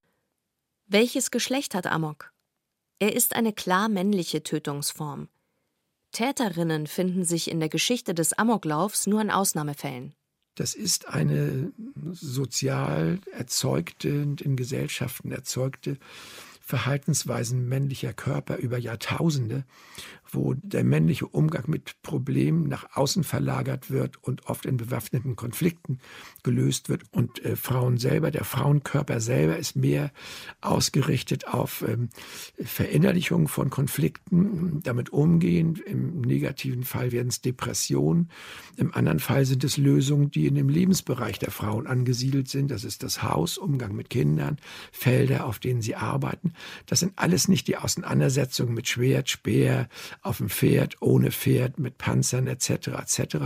[0.88, 2.33] Welches Geschlecht hat Amok?
[3.04, 5.28] Er ist eine klar männliche Tötungsform.
[6.14, 10.14] Täterinnen finden sich in der Geschichte des Amoklaufs nur in Ausnahmefällen.
[10.56, 11.74] Das ist eine
[12.14, 15.98] sozial erzeugte und in Gesellschaften erzeugte
[16.62, 19.66] Verhaltensweisen männlicher Körper über Jahrtausende,
[20.34, 26.00] wo der männliche Umgang mit Problemen nach außen verlagert wird und oft in bewaffneten Konflikten
[26.44, 27.04] gelöst wird.
[27.12, 30.12] Und äh, Frauen selber, der Frauenkörper selber ist mehr
[30.62, 32.10] ausgerichtet auf ähm,
[32.62, 35.82] Verinnerlichung von Konflikten, damit umgehen.
[35.86, 38.30] Im negativen Fall werden es Depressionen.
[38.76, 42.72] Im anderen Fall sind es Lösungen, die in dem Lebensbereich der Frauen angesiedelt sind.
[42.72, 44.58] Das ist das Haus, Umgang mit Kindern,
[44.92, 46.54] Felder, auf denen sie arbeiten.
[46.86, 49.88] Das sind alles nicht die Auseinandersetzungen mit Schwert, Speer,
[50.24, 52.70] auf dem Pferd, ohne Pferd, mit Panzern etc.
[52.88, 53.38] etc.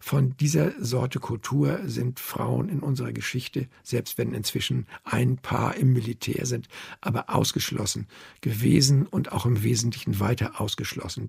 [0.00, 5.92] Von dieser Sorte Kultur sind Frauen in unserer Geschichte, selbst wenn inzwischen ein Paar im
[5.92, 6.68] Militär sind,
[7.00, 8.06] aber ausgeschlossen
[8.40, 11.28] gewesen und auch im Wesentlichen weiter ausgeschlossen.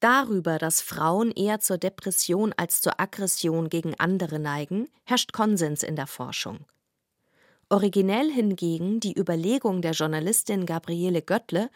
[0.00, 5.96] Darüber, dass Frauen eher zur Depression als zur Aggression gegen andere neigen, herrscht Konsens in
[5.96, 6.66] der Forschung.
[7.70, 11.70] Originell hingegen die Überlegung der Journalistin Gabriele Göttle,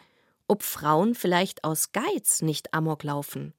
[0.49, 3.53] ob Frauen vielleicht aus Geiz nicht Amok laufen.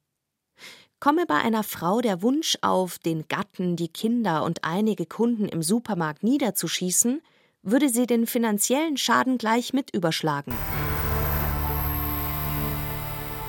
[0.98, 5.62] Komme bei einer Frau der Wunsch auf, den Gatten, die Kinder und einige Kunden im
[5.62, 7.22] Supermarkt niederzuschießen,
[7.62, 10.54] würde sie den finanziellen Schaden gleich mit überschlagen.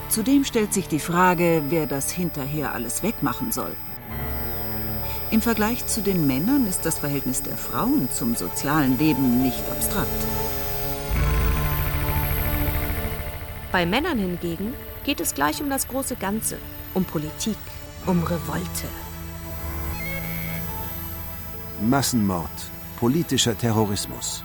[0.07, 3.75] Zudem stellt sich die Frage, wer das hinterher alles wegmachen soll.
[5.31, 10.09] Im Vergleich zu den Männern ist das Verhältnis der Frauen zum sozialen Leben nicht abstrakt.
[13.71, 14.73] Bei Männern hingegen
[15.05, 16.57] geht es gleich um das große Ganze,
[16.93, 17.57] um Politik,
[18.05, 18.87] um Revolte.
[21.79, 22.49] Massenmord,
[22.99, 24.43] politischer Terrorismus.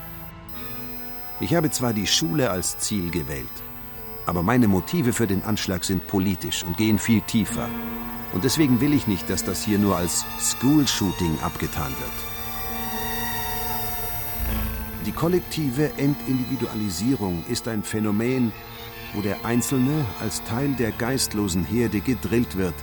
[1.40, 3.56] Ich habe zwar die Schule als Ziel gewählt,
[4.26, 7.68] aber meine Motive für den Anschlag sind politisch und gehen viel tiefer.
[8.32, 12.36] Und deswegen will ich nicht, dass das hier nur als School-Shooting abgetan wird.
[15.04, 18.52] Die kollektive Entindividualisierung ist ein Phänomen,
[19.16, 22.74] wo der Einzelne als Teil der geistlosen Herde gedrillt wird,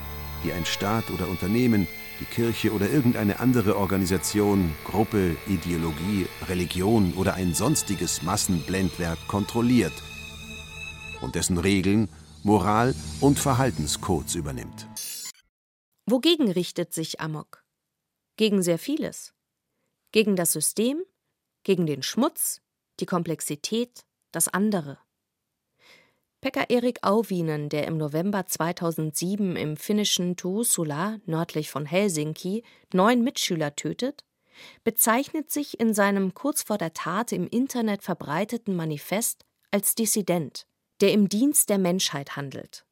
[0.44, 1.88] die ein Staat oder Unternehmen,
[2.20, 9.94] die Kirche oder irgendeine andere Organisation, Gruppe, Ideologie, Religion oder ein sonstiges Massenblendwerk kontrolliert
[11.22, 12.10] und dessen Regeln,
[12.42, 14.88] Moral und Verhaltenscodes übernimmt.
[16.06, 17.64] Wogegen richtet sich Amok?
[18.38, 19.34] Gegen sehr vieles.
[20.12, 21.04] Gegen das System,
[21.64, 22.60] gegen den Schmutz,
[23.00, 24.98] die Komplexität, das andere.
[26.44, 33.78] Pekka Erik Auvinen, der im November 2007 im finnischen Tuusula, nördlich von Helsinki, neun Mitschüler
[33.78, 34.26] tötet,
[34.84, 40.68] bezeichnet sich in seinem kurz vor der Tat im Internet verbreiteten Manifest als Dissident,
[41.00, 42.84] der im Dienst der Menschheit handelt.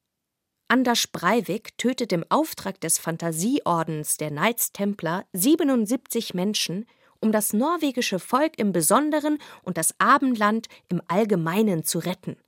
[0.68, 6.86] Anders Breivik tötet im Auftrag des Fantasieordens der Knights Templar 77 Menschen,
[7.20, 12.38] um das norwegische Volk im Besonderen und das Abendland im Allgemeinen zu retten–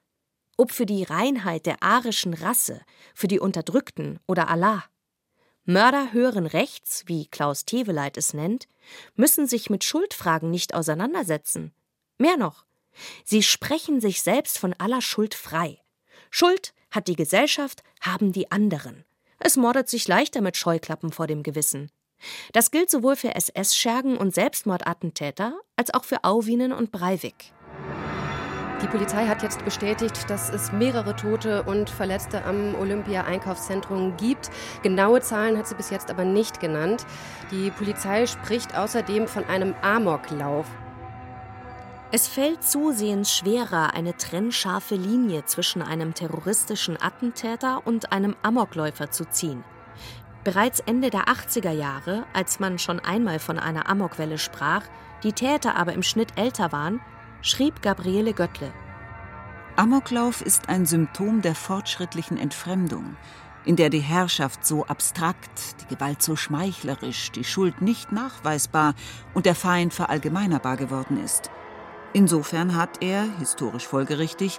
[0.57, 2.81] ob für die Reinheit der arischen Rasse,
[3.15, 4.85] für die Unterdrückten oder Allah.
[5.65, 8.69] Mörder höheren Rechts, wie Klaus Teweleit es nennt,
[9.15, 11.73] müssen sich mit Schuldfragen nicht auseinandersetzen.
[12.19, 12.67] Mehr noch,
[13.25, 15.81] sie sprechen sich selbst von aller Schuld frei.
[16.31, 19.05] Schuld hat die Gesellschaft, haben die anderen.
[19.39, 21.91] Es mordet sich leichter mit Scheuklappen vor dem Gewissen.
[22.53, 27.54] Das gilt sowohl für SS-Schergen und Selbstmordattentäter als auch für Auwinen und Breivik.
[28.85, 34.51] Die Polizei hat jetzt bestätigt, dass es mehrere Tote und Verletzte am Olympia-Einkaufszentrum gibt.
[34.83, 37.07] Genaue Zahlen hat sie bis jetzt aber nicht genannt.
[37.51, 40.67] Die Polizei spricht außerdem von einem Amoklauf.
[42.13, 49.25] Es fällt zusehends schwerer, eine trennscharfe Linie zwischen einem terroristischen Attentäter und einem Amokläufer zu
[49.25, 49.65] ziehen.
[50.45, 54.83] Bereits Ende der 80er Jahre, als man schon einmal von einer Amokwelle sprach,
[55.23, 57.01] die Täter aber im Schnitt älter waren,
[57.45, 58.73] schrieb Gabriele Göttle.
[59.77, 63.19] Amoklauf ist ein Symptom der fortschrittlichen Entfremdung,
[63.67, 68.95] in der die Herrschaft so abstrakt, die Gewalt so schmeichlerisch, die Schuld nicht nachweisbar
[69.35, 71.51] und der Feind verallgemeinerbar geworden ist.
[72.15, 74.59] Insofern hat er, historisch folgerichtig,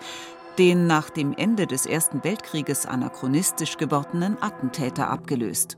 [0.60, 5.78] den nach dem Ende des Ersten Weltkrieges anachronistisch gewordenen Attentäter abgelöst.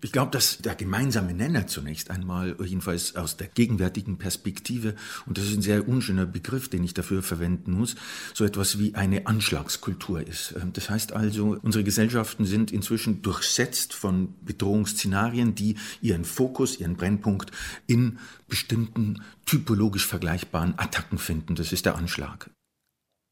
[0.00, 5.46] Ich glaube, dass der gemeinsame Nenner zunächst einmal, jedenfalls aus der gegenwärtigen Perspektive, und das
[5.46, 7.96] ist ein sehr unschöner Begriff, den ich dafür verwenden muss,
[8.34, 10.54] so etwas wie eine Anschlagskultur ist.
[10.60, 16.96] Ähm, das heißt also, unsere Gesellschaften sind inzwischen durchsetzt von Bedrohungsszenarien, die ihren Fokus, ihren
[16.96, 17.50] Brennpunkt
[17.86, 21.54] in bestimmten typologisch vergleichbaren Attacken finden.
[21.54, 22.50] Das ist der Anschlag.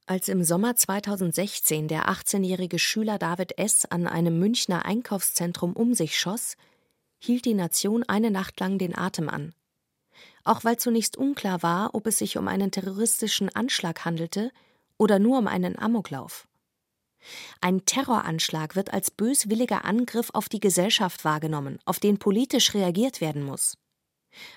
[0.06, 3.84] Als im Sommer 2016 der 18-jährige Schüler David S.
[3.84, 6.56] an einem Münchner Einkaufszentrum um sich schoss,
[7.18, 9.54] hielt die Nation eine Nacht lang den Atem an.
[10.42, 14.50] Auch weil zunächst unklar war, ob es sich um einen terroristischen Anschlag handelte
[14.98, 16.48] oder nur um einen Amoklauf.
[17.60, 23.44] Ein Terroranschlag wird als böswilliger Angriff auf die Gesellschaft wahrgenommen, auf den politisch reagiert werden
[23.44, 23.78] muss.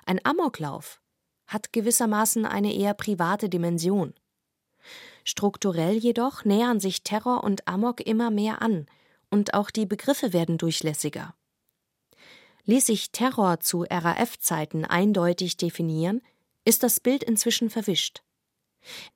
[0.08, 1.02] Ein Amoklauf
[1.46, 4.16] hat gewissermaßen eine eher private Dimension.
[5.26, 8.86] Strukturell jedoch nähern sich Terror und Amok immer mehr an,
[9.32, 11.36] und auch die Begriffe werden durchlässiger.
[12.66, 16.22] Ließ sich Terror zu RAF-Zeiten eindeutig definieren,
[16.64, 18.22] ist das Bild inzwischen verwischt.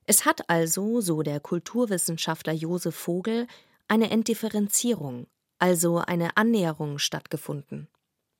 [0.07, 3.47] Es hat also, so der Kulturwissenschaftler Josef Vogel,
[3.87, 5.27] eine Entdifferenzierung,
[5.59, 7.87] also eine Annäherung stattgefunden.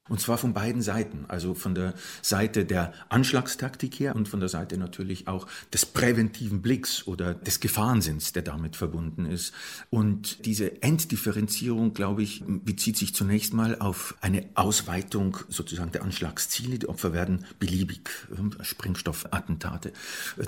[0.09, 4.49] Und zwar von beiden Seiten, also von der Seite der Anschlagstaktik her und von der
[4.49, 9.53] Seite natürlich auch des präventiven Blicks oder des Gefahrensinns, der damit verbunden ist.
[9.89, 16.79] Und diese Enddifferenzierung, glaube ich, bezieht sich zunächst mal auf eine Ausweitung sozusagen der Anschlagsziele.
[16.79, 19.93] Die Opfer werden beliebig, äh, Sprengstoffattentate.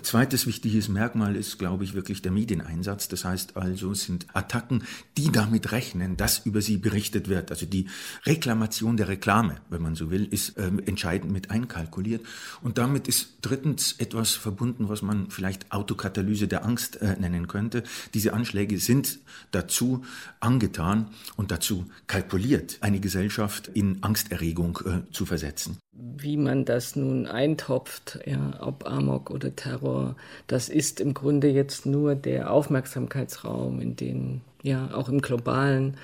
[0.02, 3.08] Zweites wichtiges Merkmal ist, glaube ich, wirklich der Medieneinsatz.
[3.08, 4.84] Das heißt also, es sind Attacken,
[5.18, 7.52] die damit rechnen, dass über sie berichtet wird.
[7.52, 7.88] Also die
[8.26, 12.22] Reklamation der Reklame Name, wenn man so will, ist äh, entscheidend mit einkalkuliert.
[12.62, 17.84] Und damit ist drittens etwas verbunden, was man vielleicht Autokatalyse der Angst äh, nennen könnte.
[18.14, 19.20] Diese Anschläge sind
[19.52, 20.04] dazu
[20.40, 25.78] angetan und dazu kalkuliert, eine Gesellschaft in Angsterregung äh, zu versetzen.
[25.94, 30.16] Wie man das nun eintopft, ja, ob Amok oder Terror,
[30.48, 35.98] das ist im Grunde jetzt nur der Aufmerksamkeitsraum, in den, ja, auch im globalen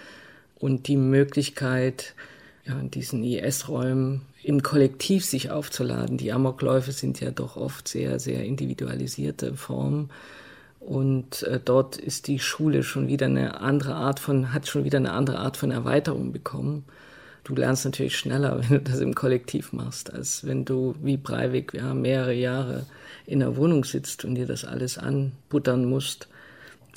[0.55, 2.15] und die Möglichkeit,
[2.67, 6.17] ja, in diesen IS-Räumen im Kollektiv sich aufzuladen.
[6.17, 10.09] Die Amokläufe sind ja doch oft sehr, sehr individualisierte Formen.
[10.79, 14.97] Und äh, dort ist die Schule schon wieder eine andere Art von, hat schon wieder
[14.97, 16.85] eine andere Art von Erweiterung bekommen.
[17.43, 21.73] Du lernst natürlich schneller, wenn du das im Kollektiv machst, als wenn du wie Breivik
[21.73, 22.85] ja, mehrere Jahre
[23.25, 26.27] in der Wohnung sitzt und dir das alles anbuttern musst.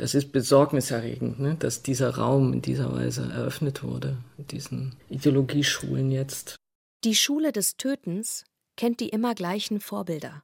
[0.00, 6.56] Das ist besorgniserregend, ne, dass dieser Raum in dieser Weise eröffnet wurde, diesen Ideologieschulen jetzt.
[7.04, 8.46] Die Schule des Tötens
[8.78, 10.42] kennt die immer gleichen Vorbilder.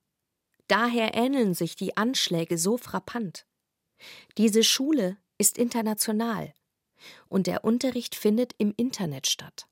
[0.68, 3.46] Daher ähneln sich die Anschläge so frappant.
[4.36, 6.52] Diese Schule ist international
[7.30, 9.66] und der Unterricht findet im Internet statt.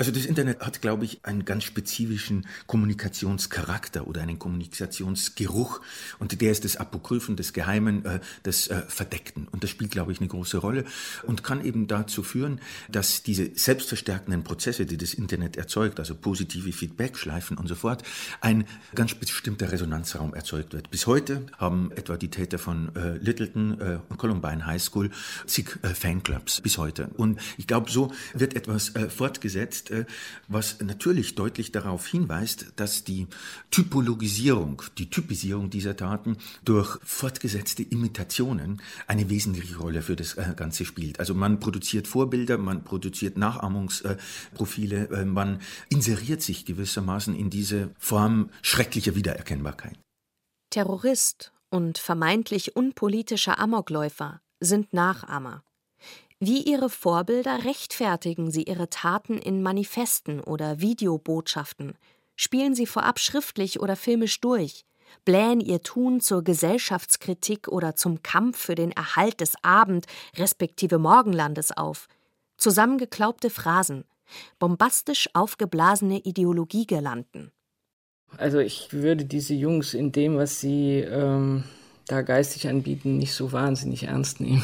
[0.00, 5.80] Also das Internet hat, glaube ich, einen ganz spezifischen Kommunikationscharakter oder einen Kommunikationsgeruch.
[6.20, 9.48] Und der ist des Apokryphen, des Geheimen, äh, des äh, Verdeckten.
[9.48, 10.84] Und das spielt, glaube ich, eine große Rolle
[11.24, 16.72] und kann eben dazu führen, dass diese selbstverstärkenden Prozesse, die das Internet erzeugt, also positive
[16.72, 18.04] Feedback-Schleifen und so fort,
[18.40, 20.90] ein ganz bestimmter Resonanzraum erzeugt wird.
[20.90, 25.10] Bis heute haben etwa die Täter von äh, Littleton äh, und Columbine High School
[25.46, 27.08] zig äh, Fanclubs bis heute.
[27.16, 30.04] Und ich glaube, so wird etwas äh, fortgesetzt, äh,
[30.48, 33.26] was natürlich deutlich darauf hinweist, dass die
[33.70, 40.84] Typologisierung, die Typisierung dieser Taten durch fortgesetzte Imitationen eine wesentliche Rolle für das äh, Ganze
[40.84, 41.20] spielt.
[41.20, 48.50] Also man produziert Vorbilder, man produziert Nachahmungsprofile, äh, man inseriert sich gewissermaßen in diese Form
[48.62, 49.98] schrecklicher Wiedererkennbarkeit.
[50.70, 55.62] Terrorist und vermeintlich unpolitischer Amokläufer sind Nachahmer.
[56.40, 61.94] Wie ihre Vorbilder rechtfertigen sie ihre Taten in Manifesten oder Videobotschaften,
[62.36, 64.84] spielen sie vorab schriftlich oder filmisch durch,
[65.24, 71.76] blähen ihr Tun zur Gesellschaftskritik oder zum Kampf für den Erhalt des Abend respektive Morgenlandes
[71.76, 72.06] auf,
[72.56, 74.04] zusammengeklaubte Phrasen,
[74.60, 77.50] bombastisch aufgeblasene Ideologiegirlanden.
[78.36, 81.64] Also ich würde diese Jungs in dem, was sie ähm,
[82.06, 84.62] da geistig anbieten, nicht so wahnsinnig ernst nehmen.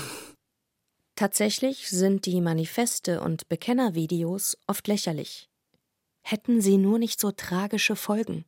[1.17, 5.49] Tatsächlich sind die Manifeste und Bekennervideos oft lächerlich.
[6.23, 8.45] Hätten sie nur nicht so tragische Folgen.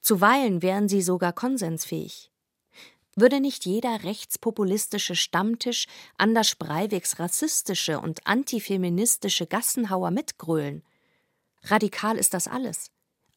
[0.00, 2.32] Zuweilen wären sie sogar konsensfähig.
[3.14, 5.86] Würde nicht jeder rechtspopulistische Stammtisch
[6.16, 10.82] Anders Breiviks rassistische und antifeministische Gassenhauer mitgrölen?
[11.64, 12.90] Radikal ist das alles.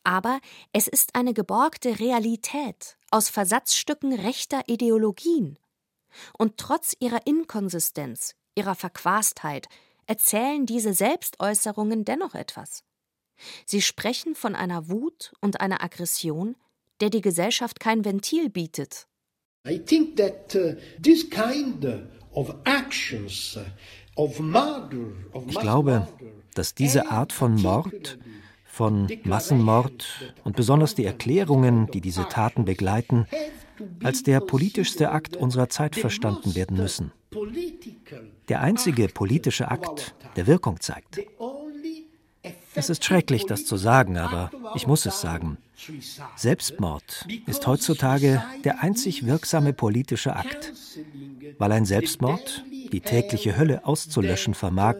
[0.03, 0.39] Aber
[0.71, 5.59] es ist eine geborgte Realität aus Versatzstücken rechter Ideologien.
[6.37, 9.67] Und trotz ihrer Inkonsistenz, ihrer Verquastheit,
[10.07, 12.83] erzählen diese Selbstäußerungen dennoch etwas.
[13.65, 16.55] Sie sprechen von einer Wut und einer Aggression,
[17.01, 19.07] der die Gesellschaft kein Ventil bietet.
[19.67, 21.85] I think that uh, this kind
[22.31, 26.07] of actions uh, of murder, of ich glaube,
[26.53, 28.19] dass diese Art von Mord,
[28.63, 33.25] von Massenmord und besonders die Erklärungen, die diese Taten begleiten,
[34.03, 37.11] als der politischste Akt unserer Zeit verstanden werden müssen.
[38.47, 41.19] Der einzige politische Akt, der Wirkung zeigt.
[42.75, 45.57] Es ist schrecklich, das zu sagen, aber ich muss es sagen.
[46.35, 50.73] Selbstmord ist heutzutage der einzig wirksame politische Akt,
[51.57, 54.97] weil ein Selbstmord die tägliche Hölle auszulöschen vermag,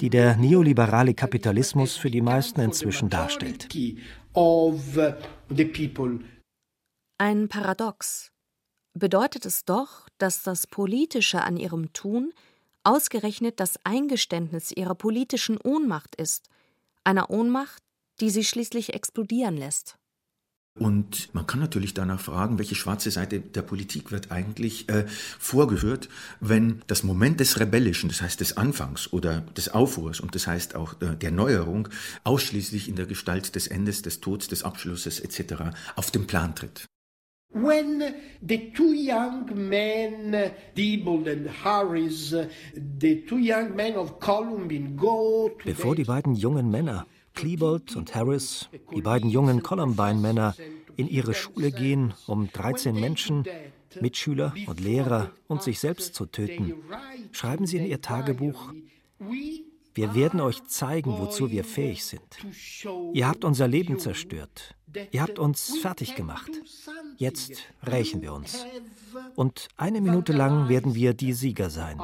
[0.00, 3.68] die der neoliberale Kapitalismus für die meisten inzwischen darstellt.
[7.18, 8.30] Ein Paradox.
[8.92, 12.34] Bedeutet es doch, dass das Politische an ihrem Tun
[12.84, 16.50] ausgerechnet das Eingeständnis ihrer politischen Ohnmacht ist,
[17.04, 17.82] einer Ohnmacht,
[18.20, 19.96] die sie schließlich explodieren lässt.
[20.78, 26.10] Und man kann natürlich danach fragen, welche schwarze Seite der Politik wird eigentlich äh, vorgeführt,
[26.40, 30.74] wenn das Moment des Rebellischen, das heißt des Anfangs oder des Aufruhrs und das heißt
[30.74, 31.88] auch äh, der Neuerung,
[32.24, 35.72] ausschließlich in der Gestalt des Endes, des Todes, des Abschlusses etc.
[35.94, 36.86] auf den Plan tritt.
[37.58, 38.02] When
[38.46, 42.34] the two young men, Diebold and Harris,
[42.74, 48.14] the two young men of Columbine go to Bevor die beiden jungen Männer, Klebold und
[48.14, 50.54] Harris, die beiden jungen Columbine-Männer,
[50.96, 53.44] in ihre Schule gehen, um 13 Menschen,
[54.00, 56.74] Mitschüler und Lehrer und sich selbst zu töten,
[57.32, 58.72] schreiben sie in ihr Tagebuch,
[59.96, 62.20] Wir werden euch zeigen, wozu wir fähig sind.
[63.14, 64.74] Ihr habt unser Leben zerstört.
[65.10, 66.50] Ihr habt uns fertig gemacht.
[67.16, 68.66] Jetzt rächen wir uns.
[69.36, 71.98] Und eine Minute lang werden wir die Sieger sein.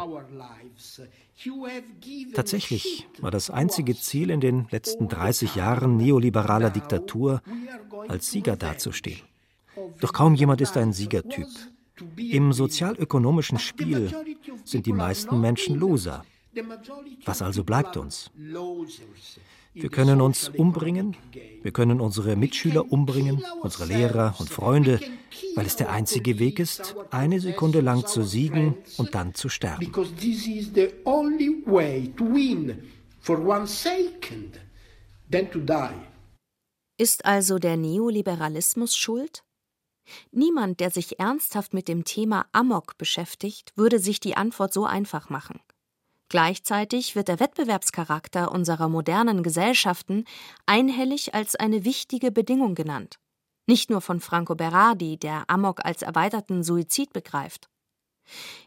[2.34, 7.42] Tatsächlich war das einzige Ziel in den letzten 30 Jahren neoliberaler Diktatur,
[8.08, 9.20] als Sieger dazustehen.
[10.00, 11.48] Doch kaum jemand ist ein Siegertyp.
[12.16, 14.10] Im sozialökonomischen Spiel
[14.64, 16.24] sind die meisten Menschen Loser.
[17.24, 18.30] Was also bleibt uns?
[19.74, 21.16] Wir können uns umbringen,
[21.62, 25.00] wir können unsere Mitschüler umbringen, unsere Lehrer und Freunde,
[25.54, 29.90] weil es der einzige Weg ist, eine Sekunde lang zu siegen und dann zu sterben.
[36.98, 39.42] Ist also der Neoliberalismus schuld?
[40.32, 45.30] Niemand, der sich ernsthaft mit dem Thema Amok beschäftigt, würde sich die Antwort so einfach
[45.30, 45.60] machen.
[46.32, 50.24] Gleichzeitig wird der Wettbewerbscharakter unserer modernen Gesellschaften
[50.64, 53.18] einhellig als eine wichtige Bedingung genannt.
[53.66, 57.68] Nicht nur von Franco Berardi, der Amok als erweiterten Suizid begreift.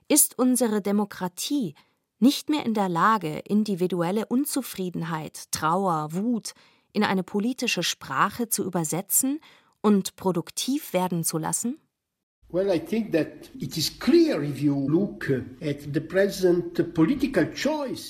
[0.08, 1.74] Ist unsere Demokratie
[2.20, 6.54] nicht mehr in der Lage, individuelle Unzufriedenheit, Trauer, Wut
[6.94, 9.40] in eine politische Sprache zu übersetzen
[9.82, 11.80] und produktiv werden zu lassen?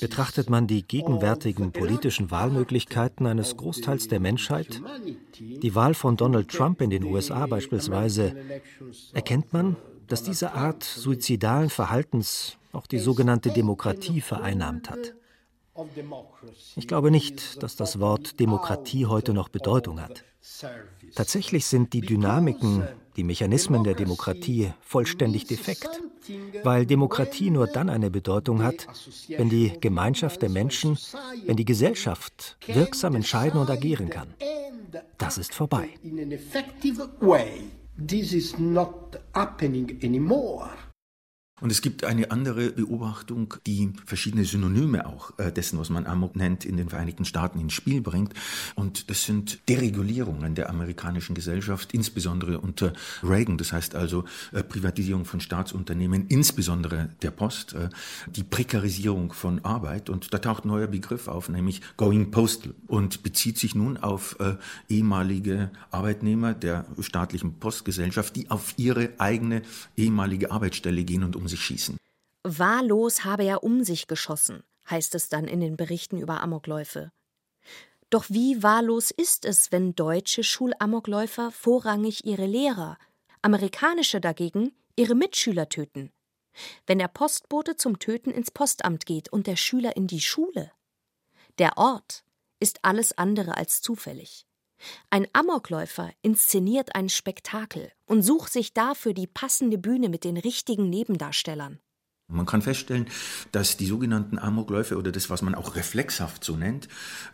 [0.02, 4.84] Betrachtet man die gegenwärtigen politischen Wahlmöglichkeiten eines Großteils der Menschheit,
[5.40, 8.36] die Wahl von Donald Trump in den USA beispielsweise,
[9.14, 15.16] erkennt man, dass diese Art suizidalen Verhaltens auch die sogenannte Demokratie vereinnahmt hat.
[16.76, 20.24] Ich glaube nicht, dass das Wort Demokratie heute noch Bedeutung hat.
[21.16, 22.84] Tatsächlich sind die Dynamiken,
[23.16, 25.90] die Mechanismen der Demokratie vollständig defekt,
[26.64, 28.88] weil Demokratie nur dann eine Bedeutung hat,
[29.30, 30.98] wenn die Gemeinschaft der Menschen,
[31.46, 34.34] wenn die Gesellschaft wirksam entscheiden und agieren kann.
[35.18, 35.90] Das ist vorbei.
[38.08, 40.70] This is not happening anymore.
[41.62, 46.36] Und es gibt eine andere Beobachtung, die verschiedene Synonyme auch äh, dessen, was man Amok
[46.36, 48.34] nennt, in den Vereinigten Staaten ins Spiel bringt.
[48.76, 52.92] Und das sind Deregulierungen der amerikanischen Gesellschaft, insbesondere unter
[53.24, 53.58] Reagan.
[53.58, 57.88] Das heißt also äh, Privatisierung von Staatsunternehmen, insbesondere der Post, äh,
[58.28, 60.10] die Prekarisierung von Arbeit.
[60.10, 64.38] Und da taucht ein neuer Begriff auf, nämlich Going Postal und bezieht sich nun auf
[64.90, 69.62] ehemalige Arbeitnehmer der staatlichen Postgesellschaft, die auf ihre eigene
[69.96, 71.98] ehemalige Arbeitsstelle gehen und um um sich schießen.
[72.44, 77.12] Wahllos habe er um sich geschossen, heißt es dann in den Berichten über Amokläufe.
[78.10, 82.98] Doch wie wahllos ist es, wenn deutsche Schulamokläufer vorrangig ihre Lehrer,
[83.44, 86.12] amerikanische dagegen ihre Mitschüler töten?
[86.88, 90.72] Wenn der Postbote zum Töten ins Postamt geht und der Schüler in die Schule?
[91.60, 92.24] Der Ort
[92.60, 94.48] ist alles andere als zufällig.
[95.10, 100.90] Ein Amokläufer inszeniert ein Spektakel und sucht sich dafür die passende Bühne mit den richtigen
[100.90, 101.80] Nebendarstellern.
[102.28, 103.08] Man kann feststellen,
[103.52, 106.88] dass die sogenannten Amokläufe oder das, was man auch reflexhaft so nennt,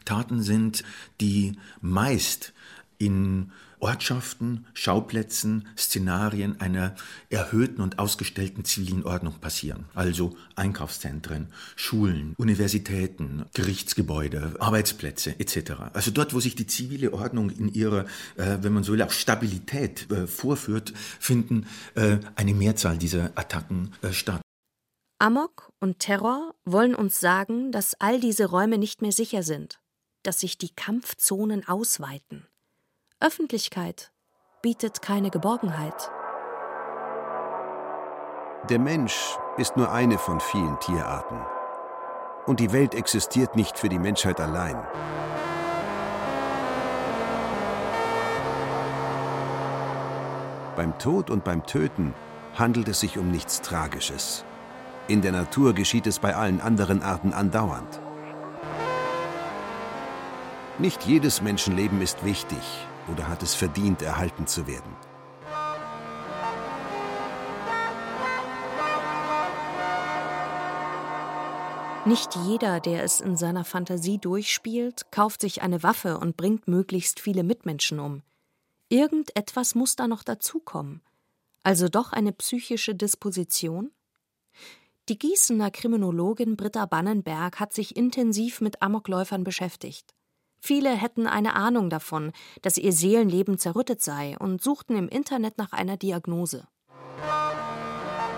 [0.04, 0.84] Taten sind,
[1.22, 2.54] die meist
[2.98, 6.96] in Ortschaften, Schauplätzen, Szenarien einer
[7.30, 9.86] erhöhten und ausgestellten zivilen Ordnung passieren.
[9.96, 15.72] Also Einkaufszentren, Schulen, Universitäten, Gerichtsgebäude, Arbeitsplätze etc.
[15.94, 18.06] Also dort, wo sich die zivile Ordnung in ihrer,
[18.38, 21.66] äh, wenn man so will, auch Stabilität äh, vorführt, finden
[21.96, 24.42] äh, eine Mehrzahl dieser Attacken äh, statt.
[25.20, 29.80] Amok und Terror wollen uns sagen, dass all diese Räume nicht mehr sicher sind,
[30.24, 32.48] dass sich die Kampfzonen ausweiten.
[33.24, 34.12] Öffentlichkeit
[34.64, 36.10] bietet keine Geborgenheit.
[38.68, 41.40] Der Mensch ist nur eine von vielen Tierarten.
[42.48, 44.76] Und die Welt existiert nicht für die Menschheit allein.
[50.76, 52.16] Beim Tod und beim Töten
[52.56, 54.44] handelt es sich um nichts Tragisches.
[55.08, 58.02] In der Natur geschieht es bei allen anderen Arten andauernd.
[60.80, 64.96] Nicht jedes Menschenleben ist wichtig oder hat es verdient, erhalten zu werden?
[72.04, 77.20] Nicht jeder, der es in seiner Fantasie durchspielt, kauft sich eine Waffe und bringt möglichst
[77.20, 78.24] viele Mitmenschen um.
[78.90, 81.02] Irgendetwas muss da noch dazukommen.
[81.64, 83.92] Also doch eine psychische Disposition?
[85.10, 90.16] Die Gießener Kriminologin Britta Bannenberg hat sich intensiv mit Amokläufern beschäftigt.
[90.64, 92.32] Viele hätten eine Ahnung davon,
[92.62, 96.68] dass ihr Seelenleben zerrüttet sei und suchten im Internet nach einer Diagnose.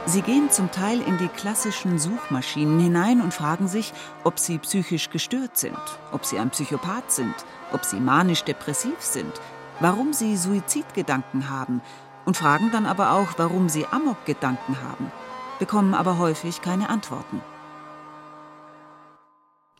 [0.05, 3.91] Sie gehen zum Teil in die klassischen Suchmaschinen hinein und fragen sich,
[4.23, 5.77] ob sie psychisch gestört sind,
[6.13, 7.35] ob sie ein Psychopath sind,
[7.73, 9.33] ob sie manisch-depressiv sind,
[9.81, 11.81] warum sie Suizidgedanken haben
[12.23, 15.11] und fragen dann aber auch, warum sie Amok-Gedanken haben,
[15.59, 17.41] bekommen aber häufig keine Antworten.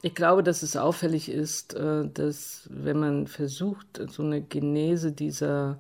[0.06, 5.80] Ich glaube, dass es auffällig ist, äh, dass wenn man versucht, so eine Genese dieser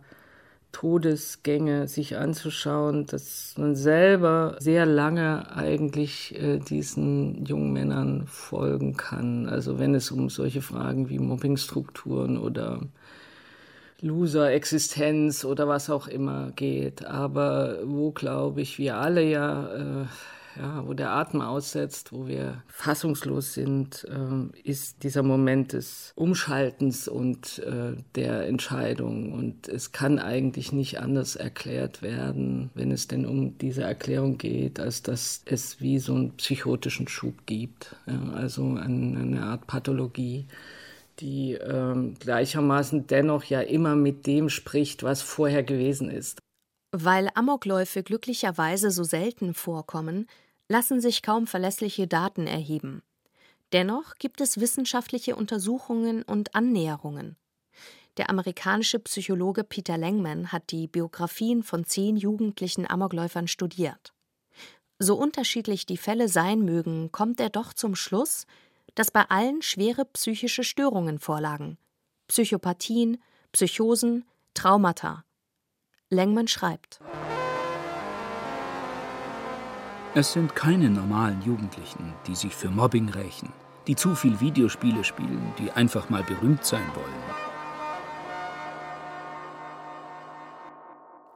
[0.71, 9.49] Todesgänge sich anzuschauen, dass man selber sehr lange eigentlich äh, diesen jungen Männern folgen kann.
[9.49, 12.79] Also wenn es um solche Fragen wie Mobbingstrukturen oder
[13.99, 17.03] Loser-Existenz oder was auch immer geht.
[17.03, 20.05] Aber wo, glaube ich, wir alle ja äh,
[20.57, 27.07] ja, wo der Atem aussetzt, wo wir fassungslos sind, äh, ist dieser Moment des Umschaltens
[27.07, 29.33] und äh, der Entscheidung.
[29.33, 34.79] Und es kann eigentlich nicht anders erklärt werden, wenn es denn um diese Erklärung geht,
[34.79, 37.95] als dass es wie so einen psychotischen Schub gibt.
[38.05, 40.47] Ja, also eine, eine Art Pathologie
[41.19, 46.39] die ähm, gleichermaßen dennoch ja immer mit dem spricht, was vorher gewesen ist.
[46.91, 50.27] Weil Amokläufe glücklicherweise so selten vorkommen,
[50.67, 53.03] lassen sich kaum verlässliche Daten erheben.
[53.71, 57.37] Dennoch gibt es wissenschaftliche Untersuchungen und Annäherungen.
[58.17, 64.13] Der amerikanische Psychologe Peter Langman hat die Biografien von zehn jugendlichen Amokläufern studiert.
[64.99, 68.45] So unterschiedlich die Fälle sein mögen, kommt er doch zum Schluss,
[68.93, 71.77] dass bei allen schwere psychische Störungen vorlagen.
[72.27, 75.25] Psychopathien, Psychosen, Traumata.
[76.09, 76.99] Langman schreibt.
[80.15, 83.51] Es sind keine normalen Jugendlichen, die sich für Mobbing rächen,
[83.87, 87.23] die zu viel Videospiele spielen, die einfach mal berühmt sein wollen.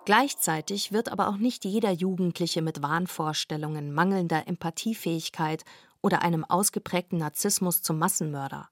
[0.06, 5.66] Gleichzeitig wird aber auch nicht jeder Jugendliche mit Wahnvorstellungen, mangelnder Empathiefähigkeit
[6.04, 8.70] oder einem ausgeprägten Narzissmus zum Massenmörder.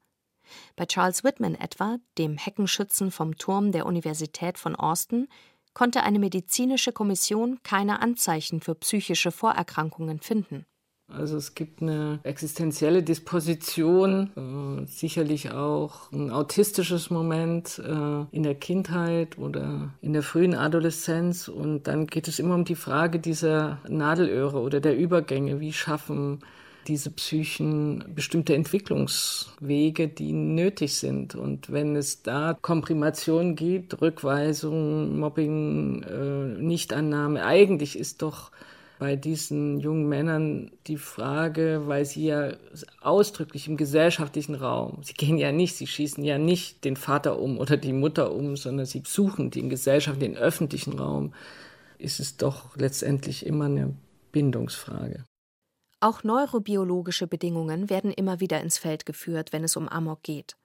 [0.76, 5.28] Bei Charles Whitman etwa, dem Heckenschützen vom Turm der Universität von Austin,
[5.76, 10.66] konnte eine medizinische Kommission keine Anzeichen für psychische Vorerkrankungen finden.
[11.08, 18.56] Also es gibt eine existenzielle Disposition, äh, sicherlich auch ein autistisches Moment äh, in der
[18.56, 21.48] Kindheit oder in der frühen Adoleszenz.
[21.48, 25.60] Und dann geht es immer um die Frage dieser Nadelöhre oder der Übergänge.
[25.60, 26.40] Wie schaffen
[26.88, 31.36] diese Psychen bestimmte Entwicklungswege, die nötig sind.
[31.36, 38.52] Und wenn es da Komprimation gibt, Rückweisung, Mobbing, äh, Nichtannahme, eigentlich ist doch
[38.98, 42.54] bei diesen jungen Männern die Frage, weil sie ja
[43.02, 47.58] ausdrücklich im gesellschaftlichen Raum, sie gehen ja nicht, sie schießen ja nicht den Vater um
[47.58, 51.34] oder die Mutter um, sondern sie suchen den Gesellschaft, den öffentlichen Raum,
[51.98, 53.94] ist es doch letztendlich immer eine
[54.32, 55.26] Bindungsfrage.
[56.00, 60.56] Auch neurobiologische Bedingungen werden immer wieder ins Feld geführt, wenn es um Amok geht.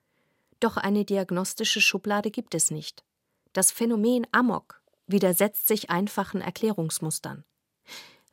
[0.58, 3.04] Doch eine diagnostische Schublade gibt es nicht.
[3.52, 7.44] Das Phänomen Amok widersetzt sich einfachen Erklärungsmustern.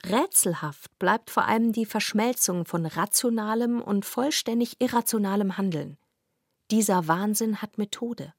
[0.06, 5.98] Rätselhaft bleibt vor allem die Verschmelzung von rationalem und vollständig irrationalem Handeln.
[6.70, 8.34] Dieser Wahnsinn hat Methode.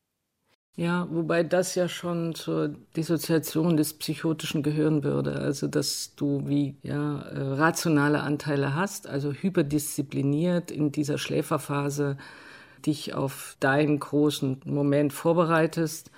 [0.79, 5.33] Ja, wobei das ja schon zur Dissoziation des Psychotischen gehören würde.
[5.41, 12.16] Also, dass du wie ja, äh, rationale Anteile hast, also hyperdiszipliniert in dieser Schläferphase
[12.87, 16.12] dich auf deinen großen Moment vorbereitest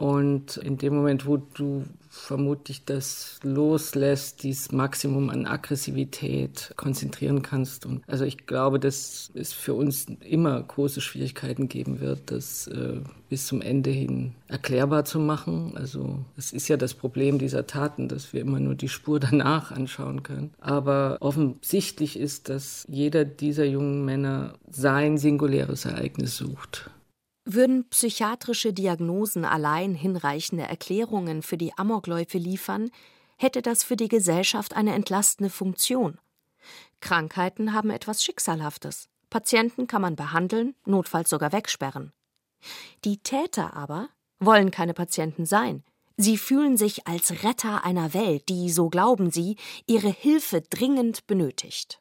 [0.00, 7.84] und in dem Moment, wo du vermutlich das loslässt, dieses Maximum an Aggressivität konzentrieren kannst.
[7.84, 13.02] Und also ich glaube, dass es für uns immer große Schwierigkeiten geben wird, das äh,
[13.28, 15.72] bis zum Ende hin erklärbar zu machen.
[15.76, 19.70] Also es ist ja das Problem dieser Taten, dass wir immer nur die Spur danach
[19.70, 20.54] anschauen können.
[20.60, 26.90] Aber offensichtlich ist, dass jeder dieser jungen Männer sein singuläres Ereignis sucht.
[27.52, 32.92] Würden psychiatrische Diagnosen allein hinreichende Erklärungen für die Amokläufe liefern,
[33.36, 36.18] hätte das für die Gesellschaft eine entlastende Funktion.
[37.00, 39.08] Krankheiten haben etwas Schicksalhaftes.
[39.30, 42.12] Patienten kann man behandeln, notfalls sogar wegsperren.
[43.04, 45.82] Die Täter aber wollen keine Patienten sein.
[46.16, 52.00] Sie fühlen sich als Retter einer Welt, die, so glauben sie, ihre Hilfe dringend benötigt.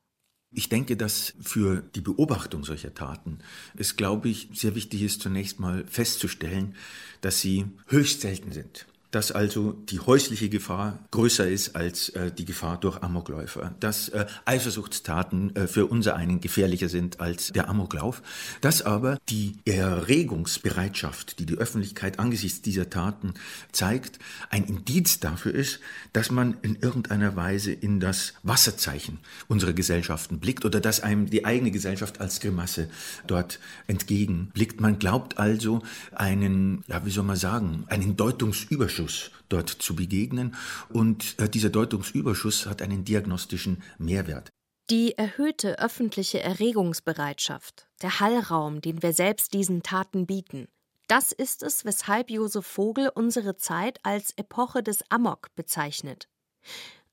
[0.51, 3.39] Ich denke, dass für die Beobachtung solcher Taten
[3.77, 6.75] es, glaube ich, sehr wichtig ist, zunächst mal festzustellen,
[7.21, 8.87] dass sie höchst selten sind.
[9.11, 14.25] Dass also die häusliche Gefahr größer ist als äh, die Gefahr durch Amokläufer, dass äh,
[14.45, 18.21] Eifersuchtstaten äh, für unser einen gefährlicher sind als der Amoklauf,
[18.61, 23.33] dass aber die Erregungsbereitschaft, die die Öffentlichkeit angesichts dieser Taten
[23.71, 25.79] zeigt, ein Indiz dafür ist,
[26.13, 31.45] dass man in irgendeiner Weise in das Wasserzeichen unserer Gesellschaften blickt oder dass einem die
[31.45, 32.89] eigene Gesellschaft als Grimasse
[33.25, 34.81] dort entgegenblickt.
[34.81, 35.81] Man glaubt also
[36.13, 38.15] einen, ja, wie soll man sagen, einen
[38.99, 40.55] Deutungsüberschuss dort zu begegnen
[40.89, 44.49] und äh, dieser Deutungsüberschuss hat einen diagnostischen Mehrwert.
[44.89, 50.67] Die erhöhte öffentliche Erregungsbereitschaft, der Hallraum, den wir selbst diesen Taten bieten,
[51.07, 56.27] das ist es, weshalb Josef Vogel unsere Zeit als Epoche des Amok bezeichnet.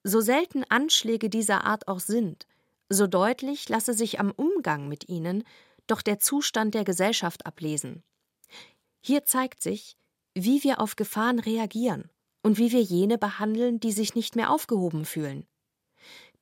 [0.03, 2.47] So selten Anschläge dieser Art auch sind,
[2.89, 5.45] so deutlich lasse sich am Umgang mit ihnen
[5.87, 8.03] doch der Zustand der Gesellschaft ablesen.
[9.01, 9.97] Hier zeigt sich,
[10.37, 12.11] wie wir auf Gefahren reagieren
[12.43, 15.47] und wie wir jene behandeln, die sich nicht mehr aufgehoben fühlen.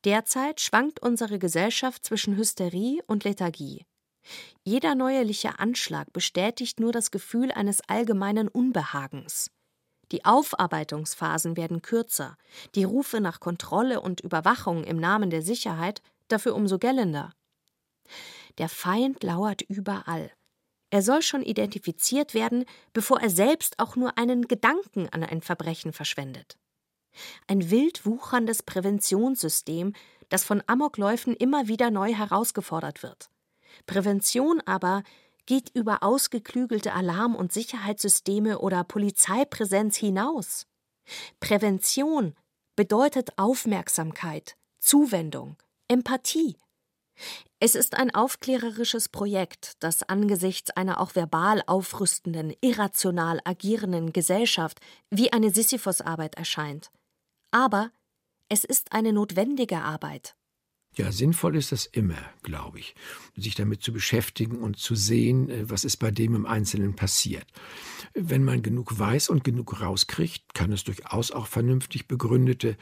[0.05, 3.86] Derzeit schwankt unsere Gesellschaft zwischen Hysterie und Lethargie.
[4.64, 9.51] Jeder neuerliche Anschlag bestätigt nur das Gefühl eines allgemeinen Unbehagens.
[10.12, 12.36] Die Aufarbeitungsphasen werden kürzer,
[12.74, 17.32] die Rufe nach Kontrolle und Überwachung im Namen der Sicherheit dafür umso gellender.
[18.59, 20.30] Der Feind lauert überall.
[20.95, 25.92] Er soll schon identifiziert werden, bevor er selbst auch nur einen Gedanken an ein Verbrechen
[25.92, 26.57] verschwendet.
[27.49, 29.92] Ein wild wucherndes Präventionssystem,
[30.28, 33.28] das von Amokläufen immer wieder neu herausgefordert wird.
[33.86, 35.03] Prävention aber
[35.47, 40.68] geht über ausgeklügelte Alarm- und Sicherheitssysteme oder Polizeipräsenz hinaus.
[41.40, 42.36] Prävention
[42.76, 45.57] bedeutet Aufmerksamkeit, Zuwendung,
[45.88, 46.57] Empathie.
[47.61, 55.33] Es ist ein aufklärerisches Projekt, das angesichts einer auch verbal aufrüstenden, irrational agierenden Gesellschaft wie
[55.33, 56.91] eine Sisyphusarbeit erscheint.
[57.51, 57.91] Aber
[58.49, 60.37] es ist eine notwendige Arbeit.
[60.97, 62.95] Ja, sinnvoll ist das immer, glaube ich,
[63.36, 67.47] sich damit zu beschäftigen und zu sehen, äh, was ist bei dem im Einzelnen passiert.
[68.14, 72.76] Wenn man genug weiß und genug rauskriegt, kann es durchaus auch vernünftig begründete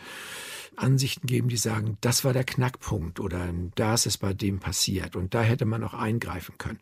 [0.76, 5.16] Ansichten geben, die sagen, das war der Knackpunkt oder da ist es bei dem passiert
[5.16, 6.80] und da hätte man auch eingreifen können.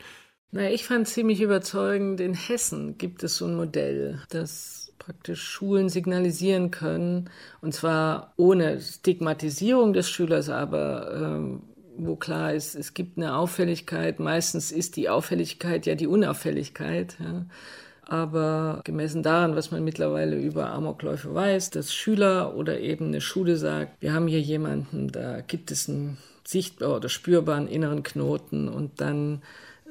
[0.52, 5.88] Na, ich fand ziemlich überzeugend, in Hessen gibt es so ein Modell, das praktisch Schulen
[5.88, 7.28] signalisieren können,
[7.60, 11.62] und zwar ohne Stigmatisierung des Schülers, aber ähm,
[11.96, 14.20] wo klar ist, es gibt eine Auffälligkeit.
[14.20, 17.16] Meistens ist die Auffälligkeit ja die Unauffälligkeit.
[17.18, 17.46] Ja.
[18.02, 23.56] Aber gemessen daran, was man mittlerweile über Amokläufe weiß, dass Schüler oder eben eine Schule
[23.56, 29.00] sagt, wir haben hier jemanden, da gibt es einen sichtbar oder spürbaren inneren Knoten und
[29.00, 29.42] dann